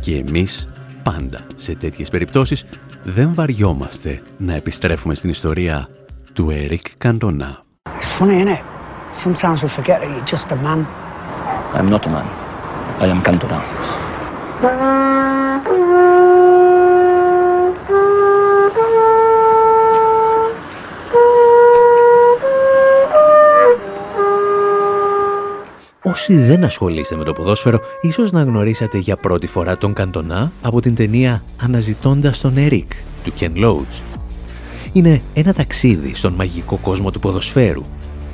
Και 0.00 0.16
εμείς 0.16 0.68
πάντα 1.02 1.40
σε 1.56 1.74
τέτοιες 1.74 2.08
περιπτώσεις 2.08 2.64
δεν 3.02 3.34
βαριόμαστε 3.34 4.22
να 4.38 4.54
επιστρέφουμε 4.54 5.14
στην 5.14 5.30
ιστορία 5.30 5.88
του 6.32 6.50
Έρικ 6.50 6.86
Καντονά. 6.98 7.62
It's 7.98 8.20
funny, 8.20 8.42
isn't 8.42 8.48
it? 8.48 8.62
Sometimes 9.24 9.62
we 9.62 9.68
forget 9.68 10.00
that 10.00 10.08
you're 10.08 10.30
just 10.34 10.50
a 10.52 10.56
man. 10.56 10.86
I'm 11.74 11.88
not 11.88 12.06
a 12.06 12.10
man. 12.10 12.26
I 13.00 13.06
am 13.14 13.22
Cantona. 13.22 15.09
Όσοι 26.10 26.36
δεν 26.36 26.64
ασχολείστε 26.64 27.16
με 27.16 27.24
το 27.24 27.32
ποδόσφαιρο, 27.32 27.80
ίσως 28.00 28.32
να 28.32 28.42
γνωρίσατε 28.42 28.98
για 28.98 29.16
πρώτη 29.16 29.46
φορά 29.46 29.76
τον 29.76 29.92
Καντονά 29.92 30.52
από 30.62 30.80
την 30.80 30.94
ταινία 30.94 31.42
«Αναζητώντας 31.62 32.40
τον 32.40 32.56
Ερικ» 32.56 32.90
του 33.24 33.32
Ken 33.40 33.64
Loach. 33.64 34.02
Είναι 34.92 35.22
ένα 35.32 35.52
ταξίδι 35.52 36.14
στον 36.14 36.32
μαγικό 36.32 36.76
κόσμο 36.76 37.10
του 37.10 37.20
ποδοσφαίρου, 37.20 37.84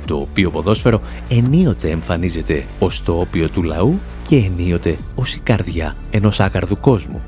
το 0.05 0.15
οποίο 0.15 0.51
ποδόσφαιρο 0.51 1.01
ενίοτε 1.27 1.89
εμφανίζεται 1.89 2.65
ως 2.79 3.03
το 3.03 3.19
όπιο 3.19 3.49
του 3.49 3.63
λαού 3.63 3.99
και 4.27 4.35
ενίοτε 4.35 4.97
ως 5.15 5.35
η 5.35 5.39
καρδιά 5.39 5.95
ενός 6.09 6.39
άκαρδου 6.39 6.79
κόσμου, 6.79 7.21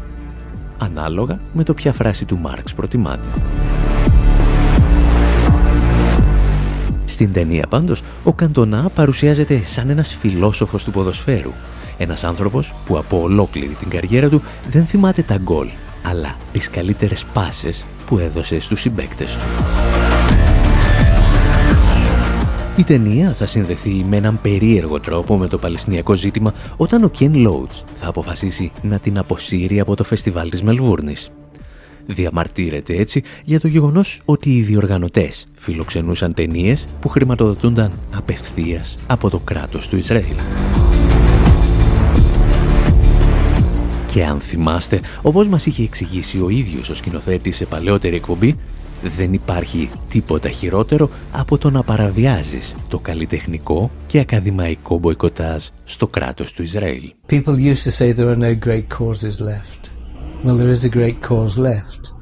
ανάλογα 0.77 1.39
με 1.53 1.63
το 1.63 1.73
ποια 1.73 1.93
φράση 1.93 2.25
του 2.25 2.37
Μάρξ 2.37 2.73
προτιμάται. 2.73 3.29
Στην 7.09 7.33
ταινία 7.33 7.67
πάντως, 7.69 8.01
ο 8.23 8.33
Καντονά 8.33 8.89
παρουσιάζεται 8.93 9.61
σαν 9.63 9.89
ένας 9.89 10.15
φιλόσοφος 10.15 10.83
του 10.83 10.91
ποδοσφαίρου. 10.91 11.51
Ένας 11.97 12.23
άνθρωπος 12.23 12.75
που 12.85 12.97
από 12.97 13.21
ολόκληρη 13.21 13.73
την 13.73 13.89
καριέρα 13.89 14.29
του 14.29 14.41
δεν 14.67 14.85
θυμάται 14.85 15.21
τα 15.21 15.37
γκολ, 15.37 15.67
αλλά 16.03 16.35
τις 16.51 16.69
καλύτερες 16.69 17.25
πάσες 17.33 17.85
που 18.05 18.17
έδωσε 18.19 18.59
στους 18.59 18.81
συμπέκτες 18.81 19.37
του. 19.37 19.43
Η 22.75 22.83
ταινία 22.83 23.33
θα 23.33 23.45
συνδεθεί 23.45 24.05
με 24.09 24.15
έναν 24.15 24.41
περίεργο 24.41 24.99
τρόπο 24.99 25.37
με 25.37 25.47
το 25.47 25.57
Παλαιστινιακό 25.57 26.15
ζήτημα 26.15 26.53
όταν 26.77 27.03
ο 27.03 27.09
Κεν 27.09 27.35
Λόουτς 27.35 27.83
θα 27.93 28.07
αποφασίσει 28.07 28.71
να 28.81 28.99
την 28.99 29.17
αποσύρει 29.17 29.79
από 29.79 29.95
το 29.95 30.03
φεστιβάλ 30.03 30.49
της 30.49 30.63
Μελβούρνης. 30.63 31.29
Διαμαρτύρεται 32.11 32.95
έτσι 32.95 33.23
για 33.45 33.59
το 33.59 33.67
γεγονός 33.67 34.21
ότι 34.25 34.49
οι 34.49 34.61
διοργανωτές 34.61 35.47
φιλοξενούσαν 35.53 36.33
ταινίες 36.33 36.87
που 37.01 37.09
χρηματοδοτούνταν 37.09 37.99
απευθείας 38.15 38.97
από 39.07 39.29
το 39.29 39.39
κράτος 39.39 39.87
του 39.87 39.97
Ισραήλ. 39.97 40.35
Και 44.05 44.25
αν 44.25 44.39
θυμάστε, 44.39 45.01
όπως 45.21 45.47
μας 45.47 45.65
είχε 45.65 45.83
εξηγήσει 45.83 46.41
ο 46.41 46.49
ίδιος 46.49 46.89
ο 46.89 46.95
σκηνοθέτης 46.95 47.55
σε 47.55 47.65
παλαιότερη 47.65 48.15
εκπομπή, 48.15 48.55
δεν 49.03 49.33
υπάρχει 49.33 49.89
τίποτα 50.07 50.49
χειρότερο 50.49 51.09
από 51.31 51.57
το 51.57 51.69
να 51.69 51.83
παραβιάζεις 51.83 52.75
το 52.87 52.99
καλλιτεχνικό 52.99 53.91
και 54.07 54.19
ακαδημαϊκό 54.19 54.97
μποϊκοτάζ 54.97 55.65
στο 55.83 56.07
κράτος 56.07 56.53
του 56.53 56.61
Ισραήλ. 56.61 57.13
People 57.29 57.57
used 57.57 57.83
to 57.83 57.91
say 57.91 58.11
there 58.11 58.29
are 58.29 58.41
no 58.49 58.67
great 58.67 58.87
causes 58.97 59.39
left. 59.39 59.98
Well, 60.41 60.55
there 60.55 60.69
is 60.69 60.85
a 60.85 60.89
great 60.89 61.21
cause 61.21 61.57
left. 61.57 62.13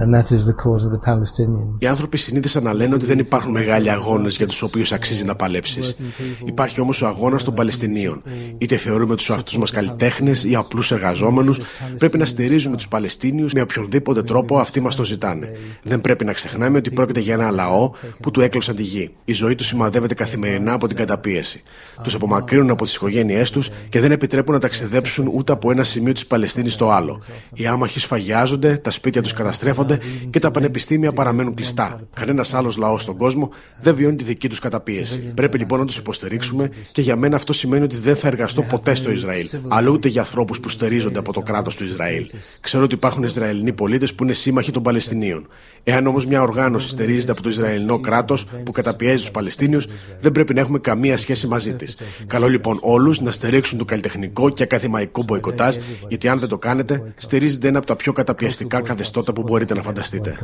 And 0.00 0.14
that 0.14 0.28
is 0.36 0.42
the 0.50 0.56
cause 0.64 0.82
of 0.86 0.92
the 0.92 1.02
Palestinians. 1.10 1.76
Οι 1.78 1.86
άνθρωποι 1.86 2.16
συνήθισαν 2.18 2.62
να 2.62 2.72
λένε 2.72 2.94
ότι 2.94 3.04
δεν 3.04 3.18
υπάρχουν 3.18 3.52
μεγάλοι 3.52 3.90
αγώνες 3.90 4.36
για 4.36 4.46
τους 4.46 4.62
οποίους 4.62 4.92
αξίζει 4.92 5.24
να 5.24 5.34
παλέψεις. 5.34 5.96
Υπάρχει 6.44 6.80
όμως 6.80 7.02
ο 7.02 7.06
αγώνας 7.06 7.44
των 7.44 7.54
Παλαιστινίων. 7.54 8.22
Είτε 8.58 8.76
θεωρούμε 8.76 9.16
τους 9.16 9.30
αυτούς 9.30 9.58
μας 9.58 9.70
καλλιτέχνες 9.70 10.44
ή 10.44 10.54
απλούς 10.54 10.90
εργαζόμενους, 10.90 11.60
πρέπει 11.98 12.18
να 12.18 12.24
στηρίζουμε 12.24 12.76
τους 12.76 12.88
Παλαιστίνιους 12.88 13.52
με 13.52 13.60
οποιονδήποτε 13.60 14.22
τρόπο 14.22 14.58
αυτοί 14.58 14.80
μας 14.80 14.94
το 14.94 15.04
ζητάνε. 15.04 15.48
Δεν 15.82 16.00
πρέπει 16.00 16.24
να 16.24 16.32
ξεχνάμε 16.32 16.78
ότι 16.78 16.90
πρόκειται 16.90 17.20
για 17.20 17.34
ένα 17.34 17.50
λαό 17.50 17.90
που 18.22 18.30
του 18.30 18.40
έκλεψαν 18.40 18.76
τη 18.76 18.82
γη. 18.82 19.10
Η 19.24 19.32
ζωή 19.32 19.54
τους 19.54 19.66
σημαδεύεται 19.66 20.14
καθημερινά 20.14 20.72
από 20.72 20.86
την 20.86 20.96
καταπίεση. 20.96 21.62
Τους 22.02 22.14
απομακρύνουν 22.14 22.70
από 22.70 22.84
τις 22.84 22.94
οικογένειές 22.94 23.50
τους 23.50 23.70
και 23.88 24.00
δεν 24.00 24.10
επιτρέπουν 24.10 24.54
να 24.54 24.60
ταξιδέψουν 24.60 25.30
ούτε 25.34 25.52
από 25.52 25.70
ένα 25.70 25.84
σημείο 25.84 26.12
της 26.12 26.26
Παλαιστίνης 26.26 26.72
στο 26.72 26.90
άλλο. 26.90 27.22
Οι 27.54 27.66
άμαχοι 27.66 28.00
σφαγιάζονται, 28.00 28.76
τα 28.76 28.90
σπίτια 28.90 29.22
τους 29.22 29.32
καταστρέφονται 29.32 29.87
και 30.30 30.38
τα 30.38 30.50
πανεπιστήμια 30.50 31.12
παραμένουν 31.12 31.54
κλειστά. 31.54 32.00
Κανένας 32.14 32.54
άλλος 32.54 32.76
λαός 32.76 33.02
στον 33.02 33.16
κόσμο 33.16 33.50
δεν 33.82 33.94
βιώνει 33.94 34.16
τη 34.16 34.24
δική 34.24 34.48
τους 34.48 34.58
καταπίεση. 34.58 35.32
Πρέπει 35.34 35.58
λοιπόν 35.58 35.78
να 35.78 35.84
τους 35.84 35.96
υποστηρίξουμε 35.96 36.70
και 36.92 37.02
για 37.02 37.16
μένα 37.16 37.36
αυτό 37.36 37.52
σημαίνει 37.52 37.84
ότι 37.84 37.98
δεν 37.98 38.16
θα 38.16 38.26
εργαστώ 38.26 38.62
ποτέ 38.62 38.94
στο 38.94 39.10
Ισραήλ, 39.10 39.48
αλλά 39.68 39.90
ούτε 39.90 40.08
για 40.08 40.20
ανθρώπους 40.20 40.60
που 40.60 40.68
στερίζονται 40.68 41.18
από 41.18 41.32
το 41.32 41.40
κράτος 41.40 41.76
του 41.76 41.84
Ισραήλ. 41.84 42.30
Ξέρω 42.60 42.84
ότι 42.84 42.94
υπάρχουν 42.94 43.22
Ισραηλινοί 43.22 43.72
πολίτες 43.72 44.14
που 44.14 44.24
είναι 44.24 44.32
σύμμαχοι 44.32 44.70
των 44.70 44.82
Παλαιστινίων. 44.82 45.46
Εάν 45.82 46.06
όμως 46.06 46.26
μια 46.26 46.42
οργάνωση 46.42 46.88
στερίζεται 46.88 47.32
από 47.32 47.42
το 47.42 47.48
Ισραηλινό 47.48 47.98
κράτος 48.00 48.46
που 48.64 48.72
καταπιέζει 48.72 49.16
τους 49.16 49.30
Παλαιστίνιους, 49.30 49.86
δεν 50.20 50.32
πρέπει 50.32 50.54
να 50.54 50.60
έχουμε 50.60 50.78
καμία 50.78 51.16
σχέση 51.16 51.46
μαζί 51.46 51.74
της. 51.74 51.96
Καλό 52.26 52.48
λοιπόν 52.48 52.78
όλους 52.80 53.20
να 53.20 53.30
στηρίξουν 53.30 53.78
το 53.78 53.84
καλλιτεχνικό 53.84 54.50
και 54.50 54.62
ακαδημαϊκό 54.62 55.22
μποϊκοτάζ, 55.22 55.76
γιατί 56.08 56.28
αν 56.28 56.38
δεν 56.38 56.48
το 56.48 56.58
κάνετε, 56.58 57.12
στηρίζετε 57.16 57.68
ένα 57.68 57.78
από 57.78 57.86
τα 57.86 57.96
πιο 57.96 58.12
καταπιαστικά 58.12 58.80
καθεστώτα 58.80 59.32
που 59.32 59.42
μπορείτε 59.42 59.74
να 59.74 59.77
φανταστείτε. 59.82 60.36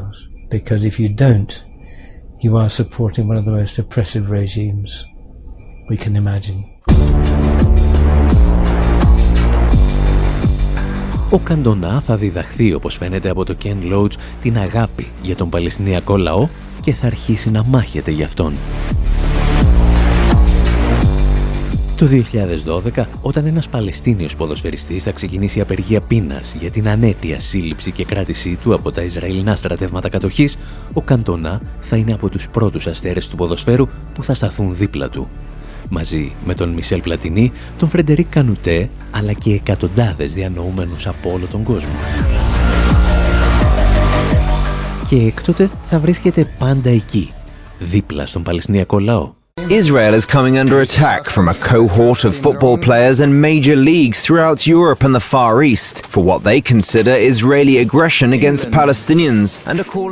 Because 0.51 0.85
if 0.85 1.01
you 1.01 1.09
don't, 1.09 1.65
you 2.45 2.57
are 2.57 2.69
supporting 2.69 3.27
one 3.29 3.37
of 3.37 3.45
the 3.45 3.55
most 3.61 3.79
oppressive 3.79 4.31
regimes 4.31 5.05
we 5.91 5.97
can 5.97 6.17
imagine. 6.17 6.61
Ο 11.31 11.39
Καντονά 11.39 12.01
θα 12.01 12.17
διδαχθεί, 12.17 12.75
όπως 12.75 12.97
φαίνεται 12.97 13.29
από 13.29 13.45
το 13.45 13.57
Ken 13.65 13.93
Loach, 13.93 14.13
την 14.41 14.59
αγάπη 14.59 15.07
για 15.23 15.37
τον 15.37 15.49
Παλαιστινιακό 15.49 16.17
λαό 16.17 16.49
και 16.81 16.93
θα 16.93 17.07
αρχίσει 17.07 17.51
να 17.51 17.65
μάχεται 17.65 18.11
γι' 18.11 18.23
αυτόν. 18.23 18.53
Το 21.97 22.07
2012, 22.07 23.05
όταν 23.23 23.47
ένας 23.47 23.69
Παλαιστίνιος 23.69 24.37
ποδοσφαιριστής 24.37 25.03
θα 25.03 25.13
ξεκινήσει 25.13 25.61
απεργία 25.61 26.01
πείνας 26.01 26.55
για 26.61 26.71
την 26.71 26.89
ανέτεια 26.89 27.41
σύλληψη 27.41 27.91
και 27.91 28.05
κράτησή 28.05 28.57
του 28.63 28.75
από 28.75 28.93
τα 28.93 29.03
Ισραηλινά 29.03 29.57
στρατεύματα 29.57 30.09
κατοχής, 30.09 30.57
ο 30.93 31.03
Καντονά 31.03 31.61
θα 31.81 31.97
είναι 31.97 32.13
από 32.13 32.29
τους 32.29 32.49
πρώτους 32.49 32.87
αστέρες 32.87 33.29
του 33.29 33.37
ποδοσφαίρου 33.37 33.87
που 34.15 34.23
θα 34.23 34.35
σταθούν 34.35 34.77
δίπλα 34.77 35.09
του 35.09 35.29
μαζί 35.89 36.33
με 36.45 36.55
τον 36.55 36.71
Μισελ 36.71 37.01
Πλατινί, 37.01 37.53
τον 37.79 37.89
Φρεντερίκ 37.89 38.27
Κανουτέ, 38.31 38.91
αλλά 39.11 39.33
και 39.33 39.53
εκατοντάδες 39.53 40.35
διανοούμενους 40.35 41.07
από 41.07 41.33
όλο 41.33 41.47
τον 41.47 41.63
κόσμο. 41.63 41.95
Και 45.09 45.17
έκτοτε 45.17 45.71
θα 45.83 45.99
βρίσκεται 45.99 46.49
πάντα 46.59 46.91
εκεί, 46.91 47.33
δίπλα 47.79 48.27
στον 48.27 48.43
Παλαιστινιακό 48.43 48.99
λαό. 48.99 49.44
Israel 49.71 50.13
is 50.15 50.27
coming 50.27 50.59
under 50.59 50.81
attack 50.81 51.25
from 51.31 51.49
a 51.49 51.55
cohort 51.55 52.25
of 52.25 52.35
football 52.37 52.77
players 52.77 53.21
and 53.21 53.41
major 53.41 53.77
leagues 53.77 54.21
throughout 54.21 54.67
Europe 54.67 55.03
and 55.03 55.15
the 55.15 55.21
Far 55.21 55.63
East 55.63 56.07
for 56.07 56.23
what 56.23 56.45
they 56.45 56.61
consider 56.61 57.13
Israeli 57.33 57.79
aggression 57.79 58.33
against 58.33 58.71
Palestinians. 58.71 59.61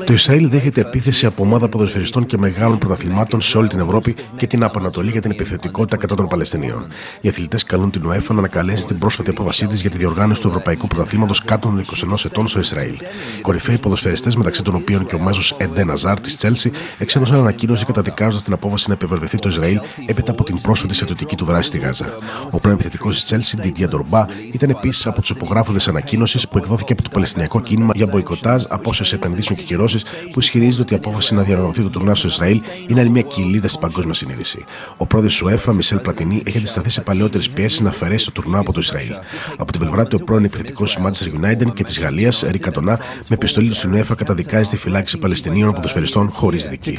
Το 0.04 0.12
Ισραήλ 0.12 0.48
δέχεται 0.48 0.80
επίθεση 0.80 1.26
από 1.26 1.42
ομάδα 1.42 1.68
ποδοσφαιριστών 1.68 2.26
και 2.26 2.38
μεγάλων 2.38 2.78
πρωταθλημάτων 2.78 3.40
σε 3.40 3.58
όλη 3.58 3.68
την 3.68 3.80
Ευρώπη 3.80 4.14
και 4.36 4.46
την 4.46 4.64
Απανατολή 4.64 5.10
για 5.10 5.20
την 5.20 5.30
επιθετικότητα 5.30 5.96
κατά 5.96 6.14
των 6.14 6.28
Παλαιστινίων. 6.28 6.86
Οι 7.20 7.28
αθλητές 7.28 7.64
καλούν 7.64 7.90
την 7.90 8.02
UEFA 8.08 8.28
να 8.28 8.38
ανακαλέσει 8.38 8.86
την 8.86 8.98
πρόσφατη 8.98 9.30
απόφασή 9.30 9.66
της 9.66 9.80
για 9.80 9.90
τη 9.90 9.96
διοργάνωση 9.96 10.40
του 10.40 10.48
Ευρωπαϊκού 10.48 10.86
Πρωταθλήματος 10.86 11.44
κάτω 11.44 11.68
των 11.68 11.84
21 12.12 12.24
ετών 12.24 12.48
στο 12.48 12.58
Ισραήλ. 12.58 12.94
Οι 13.38 13.40
κορυφαίοι 13.40 13.78
ποδοσφαιριστές, 13.78 14.36
μεταξύ 14.36 14.62
των 14.62 14.74
οποίων 14.74 15.06
και 15.06 15.14
ο 15.14 15.18
μέσο 15.18 15.54
Εντέ 15.58 15.84
Ναζάρ 15.84 16.20
της 16.20 16.36
Τσέλση, 16.36 16.72
εξέδωσαν 16.98 17.38
ανακοίνωση 17.38 17.84
καταδικάζοντας 17.84 18.42
την 18.42 18.52
απόφαση 18.52 18.88
να 18.88 18.94
επιβεβαιωθεί 18.94 19.38
το 19.42 19.48
Ισραήλ 19.48 19.80
έπειτα 20.06 20.30
από 20.30 20.44
την 20.44 20.60
πρόσφατη 20.60 20.94
στρατιωτική 20.94 21.36
του 21.36 21.44
δράση 21.44 21.68
στη 21.68 21.78
Γάζα. 21.78 22.14
Ο 22.50 22.60
πρώην 22.60 22.74
επιθετικός 22.74 23.14
της 23.14 23.24
Τσέλσι, 23.24 23.56
Ντιντία 23.56 23.88
Ντορμπά, 23.88 24.24
ήταν 24.52 24.70
επίσης 24.70 25.06
από 25.06 25.20
τους 25.20 25.30
υπογράφοντε 25.30 25.78
ανακοίνωσης 25.88 26.48
που 26.48 26.58
εκδόθηκε 26.58 26.92
από 26.92 27.02
το 27.02 27.08
Παλαιστινιακό 27.12 27.60
κίνημα 27.60 27.92
για 27.96 28.06
μποϊκοτάζ, 28.10 28.64
απόσυρση 28.68 29.14
επενδύσεων 29.14 29.58
και 29.58 29.64
κυρώσεις 29.64 30.04
που 30.32 30.40
ισχυρίζεται 30.40 30.82
ότι 30.82 30.92
η 30.94 30.96
απόφαση 30.96 31.34
να 31.34 31.42
διοργανωθεί 31.42 31.82
το 31.82 31.88
τουρνά 31.88 32.14
στο 32.14 32.26
Ισραήλ 32.26 32.62
είναι 32.86 33.00
άλλη 33.00 33.08
μια 33.08 33.22
κοιλίδα 33.22 33.68
στην 33.68 33.80
παγκόσμια 33.80 34.14
συνείδηση. 34.14 34.64
Ο 34.96 35.06
πρόεδρος 35.06 35.36
του 35.36 35.48
ΕΦΑ, 35.48 35.72
Μισελ 35.72 35.98
Πλατινί, 35.98 36.42
έχει 36.46 36.58
αντισταθεί 36.58 36.90
σε 36.90 37.00
παλαιότερες 37.00 37.50
πιέσεις 37.50 37.80
να 37.80 37.88
αφαιρέσει 37.88 38.24
το 38.24 38.32
τουρνά 38.32 38.58
από 38.58 38.72
το 38.72 38.80
Ισραήλ. 38.80 39.12
Από 39.56 39.72
την 39.72 39.80
πλευρά 39.80 40.06
του, 40.06 40.18
ο 40.20 40.24
πρώην 40.24 40.44
επιθετικός 40.44 40.94
της 40.94 41.04
Manchester 41.04 41.44
United 41.44 41.72
και 41.74 41.84
της 41.84 42.00
Γαλλίας, 42.00 42.44
Ρίκα 42.50 42.70
Τονά, 42.70 42.98
με 43.28 43.34
επιστολή 43.34 43.68
του 43.68 43.74
στην 43.74 43.94
ΕΦΑ 43.94 44.14
καταδικάζει 44.14 44.68
τη 44.68 44.76
φυλάξη 44.76 45.18
Παλαιστινίων 45.18 45.72
ποδοσφαιριστών 45.72 46.28
χωρίς 46.28 46.68
δική. 46.68 46.98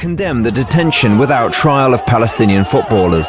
Footballers. 2.38 3.26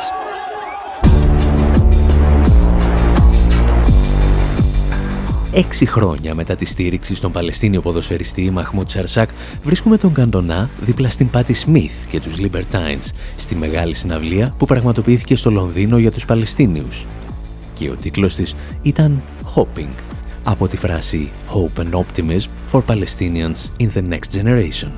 Έξι 5.52 5.86
χρόνια 5.86 6.36
μετά 6.36 6.56
τη 6.56 6.66
στήριξη 6.66 7.16
στον 7.16 7.32
Παλαιστίνιο 7.32 7.82
ποδοσφαιριστή 7.82 8.52
Μαχμούτ 8.52 8.90
Σαρσάκ 8.90 9.30
βρίσκουμε 9.64 9.98
τον 9.98 10.14
Καντονά 10.14 10.70
δίπλα 10.80 11.10
στην 11.10 11.30
Πάτη 11.30 11.54
Σμιθ 11.54 11.94
και 12.10 12.20
τους 12.20 12.36
Libertines 12.40 13.10
στη 13.36 13.56
μεγάλη 13.56 13.94
συναυλία 13.94 14.54
που 14.58 14.66
πραγματοποιήθηκε 14.66 15.36
στο 15.36 15.52
Λονδίνο 15.52 15.98
για 15.98 16.12
τους 16.12 16.26
Παλαιστίνιους. 16.26 17.08
Και 17.74 17.90
ο 17.90 17.96
τίτλος 17.96 18.36
της 18.36 18.56
ήταν 18.82 19.22
Hopping 19.56 19.94
από 20.44 20.68
τη 20.68 20.78
φράση 20.78 21.30
Hope 21.54 21.84
and 21.84 22.00
Optimism 22.00 22.72
for 22.72 22.82
Palestinians 22.88 23.70
in 23.80 23.90
the 23.96 24.04
Next 24.10 24.42
Generation. 24.42 24.92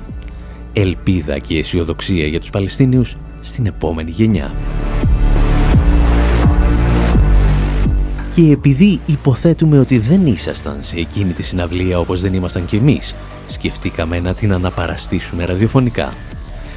Ελπίδα 0.72 1.38
και 1.38 1.58
αισιοδοξία 1.58 2.26
για 2.26 2.40
τους 2.40 2.50
Παλαιστίνιους 2.50 3.16
στην 3.40 3.66
επόμενη 3.66 4.10
γενιά. 4.10 4.54
Και 8.34 8.50
επειδή 8.50 9.00
υποθέτουμε 9.06 9.78
ότι 9.78 9.98
δεν 9.98 10.26
ήσασταν 10.26 10.76
σε 10.80 10.96
εκείνη 10.96 11.32
τη 11.32 11.42
συναυλία 11.42 11.98
όπως 11.98 12.20
δεν 12.20 12.34
ήμασταν 12.34 12.66
κι 12.66 12.76
εμείς, 12.76 13.14
σκεφτήκαμε 13.48 14.20
να 14.20 14.34
την 14.34 14.52
αναπαραστήσουμε 14.52 15.44
ραδιοφωνικά. 15.44 16.12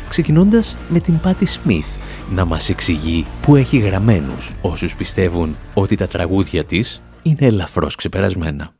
Ξεκινώντας 0.09 0.77
με 0.89 0.99
την 0.99 1.19
Πάτη 1.19 1.45
Σμιθ 1.45 1.87
να 2.31 2.45
μας 2.45 2.69
εξηγεί 2.69 3.25
που 3.41 3.55
έχει 3.55 3.77
γραμμένους 3.77 4.53
όσους 4.61 4.95
πιστεύουν 4.95 5.55
ότι 5.73 5.95
τα 5.95 6.07
τραγούδια 6.07 6.63
της 6.63 7.01
είναι 7.21 7.47
ελαφρώς 7.47 7.95
ξεπερασμένα. 7.95 8.73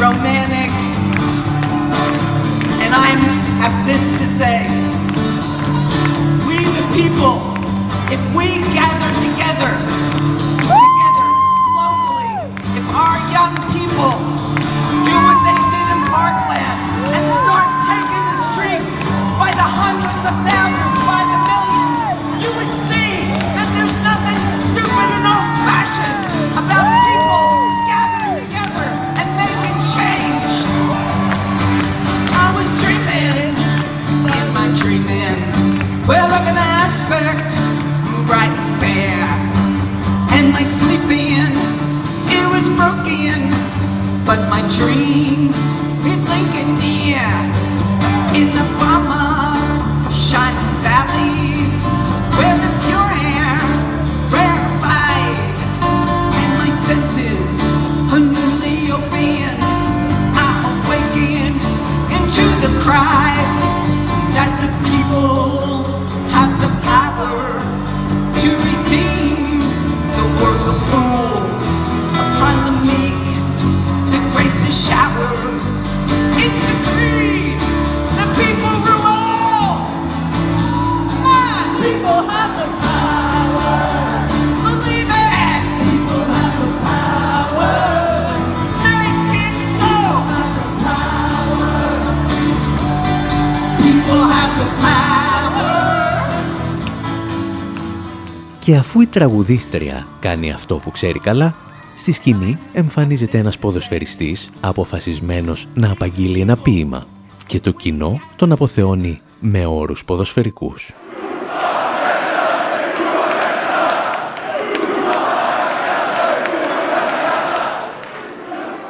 romantic 0.00 0.89
and 2.92 2.98
I 2.98 3.10
have 3.62 3.86
this 3.86 4.02
to 4.18 4.26
say. 4.34 4.66
We 6.46 6.58
the 6.78 6.86
people, 6.98 7.38
if 8.10 8.18
we 8.34 8.58
gather 8.74 9.10
together, 9.22 9.70
together, 10.58 11.28
globally, 11.70 12.34
if 12.74 12.86
our 12.90 13.18
young 13.30 13.54
people 13.70 14.10
Και 98.70 98.76
αφού 98.76 99.00
η 99.00 99.06
τραγουδίστρια 99.06 100.06
κάνει 100.20 100.52
αυτό 100.52 100.76
που 100.76 100.90
ξέρει 100.90 101.18
καλά, 101.18 101.54
στη 101.96 102.12
σκηνή 102.12 102.58
εμφανίζεται 102.72 103.38
ένας 103.38 103.58
ποδοσφαιριστής 103.58 104.50
αποφασισμένος 104.60 105.68
να 105.74 105.90
απαγγείλει 105.90 106.40
ένα 106.40 106.56
ποίημα 106.56 107.06
και 107.46 107.60
το 107.60 107.70
κοινό 107.70 108.20
τον 108.36 108.52
αποθεώνει 108.52 109.20
με 109.40 109.66
όρους 109.66 110.04
ποδοσφαιρικούς. 110.04 110.92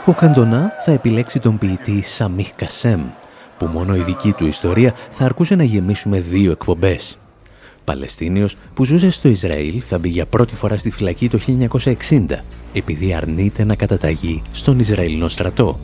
Ο 0.04 0.12
Καντονά 0.12 0.72
θα 0.84 0.92
επιλέξει 0.92 1.38
τον 1.38 1.58
ποιητή 1.58 2.02
Σαμίχ 2.02 2.48
Κασέμ, 2.56 3.02
που 3.58 3.66
μόνο 3.66 3.94
η 3.94 4.00
δική 4.00 4.32
του 4.32 4.46
ιστορία 4.46 4.94
θα 5.10 5.24
αρκούσε 5.24 5.54
να 5.54 5.64
γεμίσουμε 5.64 6.20
δύο 6.20 6.50
εκπομπές. 6.50 7.19
Παλαιστίνιος 7.90 8.56
που 8.74 8.84
ζούσε 8.84 9.10
στο 9.10 9.28
Ισραήλ 9.28 9.82
θα 9.84 9.98
μπει 9.98 10.08
για 10.08 10.26
πρώτη 10.26 10.54
φορά 10.54 10.76
στη 10.76 10.90
φυλακή 10.90 11.28
το 11.28 11.38
1960 12.08 12.26
επειδή 12.72 13.14
αρνείται 13.14 13.64
να 13.64 13.74
καταταγεί 13.74 14.42
στον 14.50 14.78
Ισραηλινό 14.78 15.28
στρατό. 15.28 15.78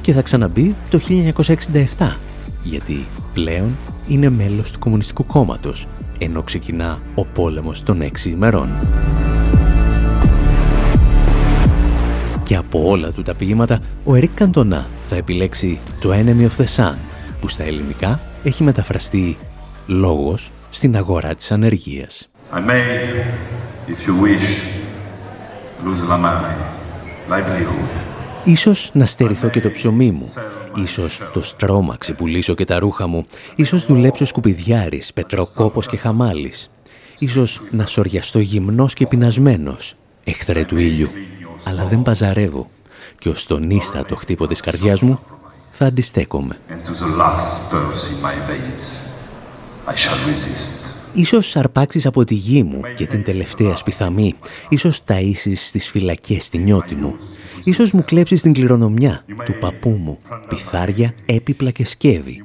Και 0.00 0.12
θα 0.12 0.22
ξαναμπεί 0.22 0.74
το 0.90 1.00
1967 1.98 2.16
γιατί 2.62 3.06
πλέον 3.34 3.76
είναι 4.08 4.28
μέλος 4.28 4.70
του 4.70 4.78
Κομμουνιστικού 4.78 5.26
Κόμματος 5.26 5.86
ενώ 6.18 6.42
ξεκινά 6.42 7.00
ο 7.14 7.24
πόλεμος 7.24 7.82
των 7.82 8.00
έξι 8.00 8.30
ημερών. 8.30 8.68
Και 12.42 12.56
από 12.56 12.88
όλα 12.88 13.12
του 13.12 13.22
τα 13.22 13.34
ποίηματα, 13.34 13.80
ο 14.04 14.14
Ερικ 14.14 14.30
Καντονά 14.34 14.86
θα 15.04 15.16
επιλέξει 15.16 15.78
το 16.00 16.10
Enemy 16.12 16.48
of 16.48 16.62
the 16.62 16.66
Sun, 16.76 16.94
που 17.40 17.48
στα 17.48 17.62
ελληνικά 17.62 18.20
έχει 18.44 18.62
μεταφραστεί 18.62 19.36
«Λόγος 19.86 20.50
στην 20.74 20.96
αγορά 20.96 21.34
της 21.34 21.52
ανεργίας». 21.52 22.28
I 22.52 22.60
may, 22.70 22.84
if 23.92 24.06
you 24.06 24.14
wish, 24.24 24.48
lose 25.84 26.02
my 26.08 26.34
livelihood. 27.30 27.88
Ίσως 28.44 28.90
να 28.94 29.06
στερηθώ 29.06 29.48
και 29.48 29.60
το 29.60 29.70
ψωμί 29.70 30.10
μου. 30.10 30.32
Ίσως 30.74 31.22
το 31.32 31.42
στρώμα 31.42 31.96
ξεπουλήσω 31.96 32.54
και 32.54 32.64
τα 32.64 32.78
ρούχα 32.78 33.06
μου. 33.06 33.26
Ίσως 33.56 33.86
δουλέψω 33.86 34.24
σκουπιδιάρης, 34.24 35.12
πετροκόπος 35.12 35.86
και 35.86 35.96
χαμάλης. 35.96 36.70
Ίσως 37.18 37.60
να 37.70 37.86
σοριαστώ 37.86 38.38
γυμνός 38.38 38.94
και 38.94 39.06
πεινασμένος, 39.06 39.94
εχθρέ 40.24 40.64
του 40.64 40.76
ήλιου 40.76 41.08
αλλά 41.64 41.84
δεν 41.84 42.02
παζαρεύω 42.02 42.70
και 43.18 43.28
ως 43.28 43.46
τον 43.46 43.70
ίστατο 43.70 44.16
χτύπο 44.16 44.46
της 44.46 44.60
καρδιάς 44.60 45.00
μου 45.00 45.18
θα 45.70 45.86
αντιστέκομαι. 45.86 46.58
Ίσως 51.12 51.56
αρπάξεις 51.56 52.06
από 52.06 52.24
τη 52.24 52.34
γη 52.34 52.62
μου 52.62 52.80
και 52.96 53.06
την 53.06 53.22
τελευταία 53.22 53.76
σπιθαμή. 53.76 54.34
Ίσως 54.68 55.00
ταΐσεις 55.06 55.56
στις 55.56 55.90
φυλακές 55.90 56.48
τη 56.48 56.58
νιώτη 56.58 56.94
μου. 56.94 57.16
Ίσως 57.64 57.92
μου 57.92 58.04
κλέψεις 58.04 58.42
την 58.42 58.52
κληρονομιά 58.52 59.24
του 59.44 59.54
παππού 59.60 59.90
μου, 59.90 60.18
πιθάρια, 60.48 61.14
έπιπλα 61.26 61.70
και 61.70 61.86
σκεύη. 61.86 62.42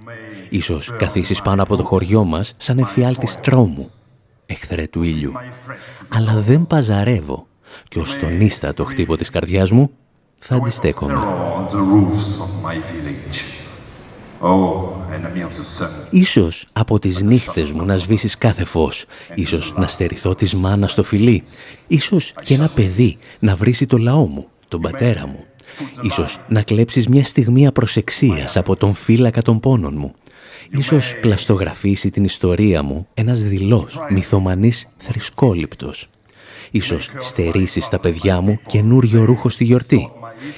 Ίσως 0.49 0.93
καθίσεις 0.97 1.41
πάνω 1.41 1.63
από 1.63 1.75
το 1.75 1.83
χωριό 1.83 2.23
μας 2.23 2.53
σαν 2.57 2.77
εφιάλτης 2.79 3.35
τρόμου, 3.35 3.89
εχθρέ 4.45 4.87
του 4.87 5.03
ήλιου. 5.03 5.31
Αλλά 6.15 6.33
δεν 6.33 6.67
παζαρεύω 6.67 7.45
και 7.87 7.99
ως 7.99 8.17
τον 8.17 8.41
ίστατο 8.41 8.85
χτύπο 8.85 9.15
της 9.17 9.29
καρδιάς 9.29 9.71
μου 9.71 9.91
θα 10.39 10.55
αντιστέκομαι. 10.55 11.19
Ίσως 16.09 16.67
από 16.73 16.99
τις 16.99 17.23
νύχτες 17.23 17.71
μου 17.71 17.85
να 17.85 17.97
σβήσεις 17.97 18.37
κάθε 18.37 18.65
φως, 18.65 19.05
ίσως 19.33 19.73
να 19.77 19.87
στερηθώ 19.87 20.35
της 20.35 20.55
μάνας 20.55 20.91
στο 20.91 21.03
φιλί, 21.03 21.43
ίσως 21.87 22.33
και 22.43 22.53
ένα 22.53 22.69
παιδί 22.69 23.17
να 23.39 23.55
βρίσει 23.55 23.85
το 23.85 23.97
λαό 23.97 24.27
μου, 24.27 24.47
τον 24.67 24.81
πατέρα 24.81 25.27
μου. 25.27 25.43
Ίσως 26.01 26.37
να 26.47 26.61
κλέψεις 26.61 27.07
μια 27.07 27.23
στιγμή 27.23 27.67
απροσεξίας 27.67 28.57
από 28.57 28.75
τον 28.75 28.93
φύλακα 28.93 29.41
των 29.41 29.59
πόνων 29.59 29.93
μου. 29.97 30.13
Ίσως 30.69 31.15
πλαστογραφήσει 31.21 32.09
την 32.09 32.23
ιστορία 32.23 32.83
μου 32.83 33.07
ένας 33.13 33.43
δηλός, 33.43 33.99
μυθομανής 34.09 34.89
θρησκόληπτος. 34.97 36.07
Ίσως 36.71 37.09
στερήσεις 37.19 37.85
στα 37.85 37.99
παιδιά 37.99 38.41
μου 38.41 38.59
καινούριο 38.65 39.23
ρούχο 39.23 39.49
στη 39.49 39.63
γιορτή. 39.63 40.11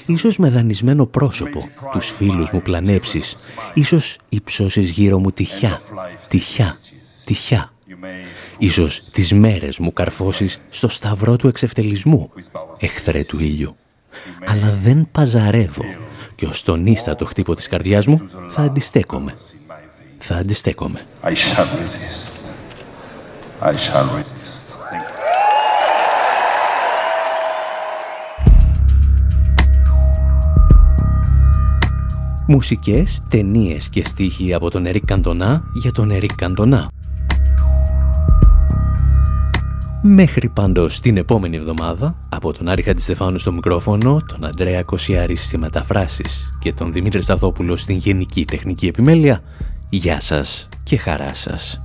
Ίσως 0.06 0.38
με 0.38 0.50
δανεισμένο 0.50 1.06
πρόσωπο 1.06 1.70
τους 1.92 2.10
φίλους 2.10 2.52
μου 2.52 2.62
πλανέψεις. 2.62 3.36
Ίσως 3.74 4.18
υψώσεις 4.30 4.92
γύρω 4.92 5.20
μου 5.20 5.32
τυχιά, 5.32 5.82
τυχιά, 6.28 6.78
τυχιά. 7.26 7.72
Ίσως 8.58 9.04
τις 9.12 9.34
μέρες 9.34 9.80
μου 9.80 9.94
καρφώσεις 9.94 10.58
στο 10.70 10.88
σταυρό 10.88 11.36
του 11.36 11.48
εξευτελισμού, 11.48 12.30
εχθρέ 12.78 13.24
του 13.24 13.40
ήλιου. 13.40 13.76
Αλλά 14.46 14.78
δεν 14.82 15.08
παζαρεύω 15.12 15.84
και 16.36 16.46
ως 16.46 16.64
τον 16.64 16.86
ίστατο 16.86 17.26
χτύπο 17.26 17.56
της 17.56 17.68
καρδιάς 17.68 18.06
μου 18.08 18.22
θα 18.48 18.62
αντιστέκομαι. 18.62 19.38
Θα 20.18 20.36
αντιστέκομαι. 20.36 21.00
I 21.24 21.28
shall 21.28 21.68
resist. 21.82 22.32
I 23.62 23.74
shall 23.74 24.08
resist. 24.18 24.41
Μουσικές, 32.52 33.20
ταινίες 33.28 33.90
και 33.90 34.04
στίχοι 34.06 34.54
από 34.54 34.70
τον 34.70 34.86
Ερικ 34.86 35.06
Καντονά 35.06 35.64
για 35.74 35.92
τον 35.92 36.12
Ερικ 36.12 36.36
Καντονά. 36.36 36.90
Μέχρι 40.02 40.50
πάντως 40.50 41.00
την 41.00 41.18
επόμενη 41.18 41.56
εβδομάδα, 41.56 42.16
από 42.30 42.54
τον 42.54 42.68
Άρη 42.68 42.82
Χατζηστεφάνου 42.82 43.38
στο 43.38 43.52
μικρόφωνο, 43.52 44.22
τον 44.28 44.46
Αντρέα 44.46 44.84
Κοσιάρη 44.84 45.36
στη 45.36 45.58
μεταφράσεις 45.58 46.50
και 46.60 46.74
τον 46.74 46.92
Δημήτρη 46.92 47.22
Σταθόπουλο 47.22 47.76
στην 47.76 47.98
Γενική 47.98 48.46
Τεχνική 48.46 48.88
Επιμέλεια, 48.88 49.42
γεια 49.90 50.20
σας 50.20 50.70
και 50.84 50.98
χαρά 50.98 51.34
σας. 51.34 51.82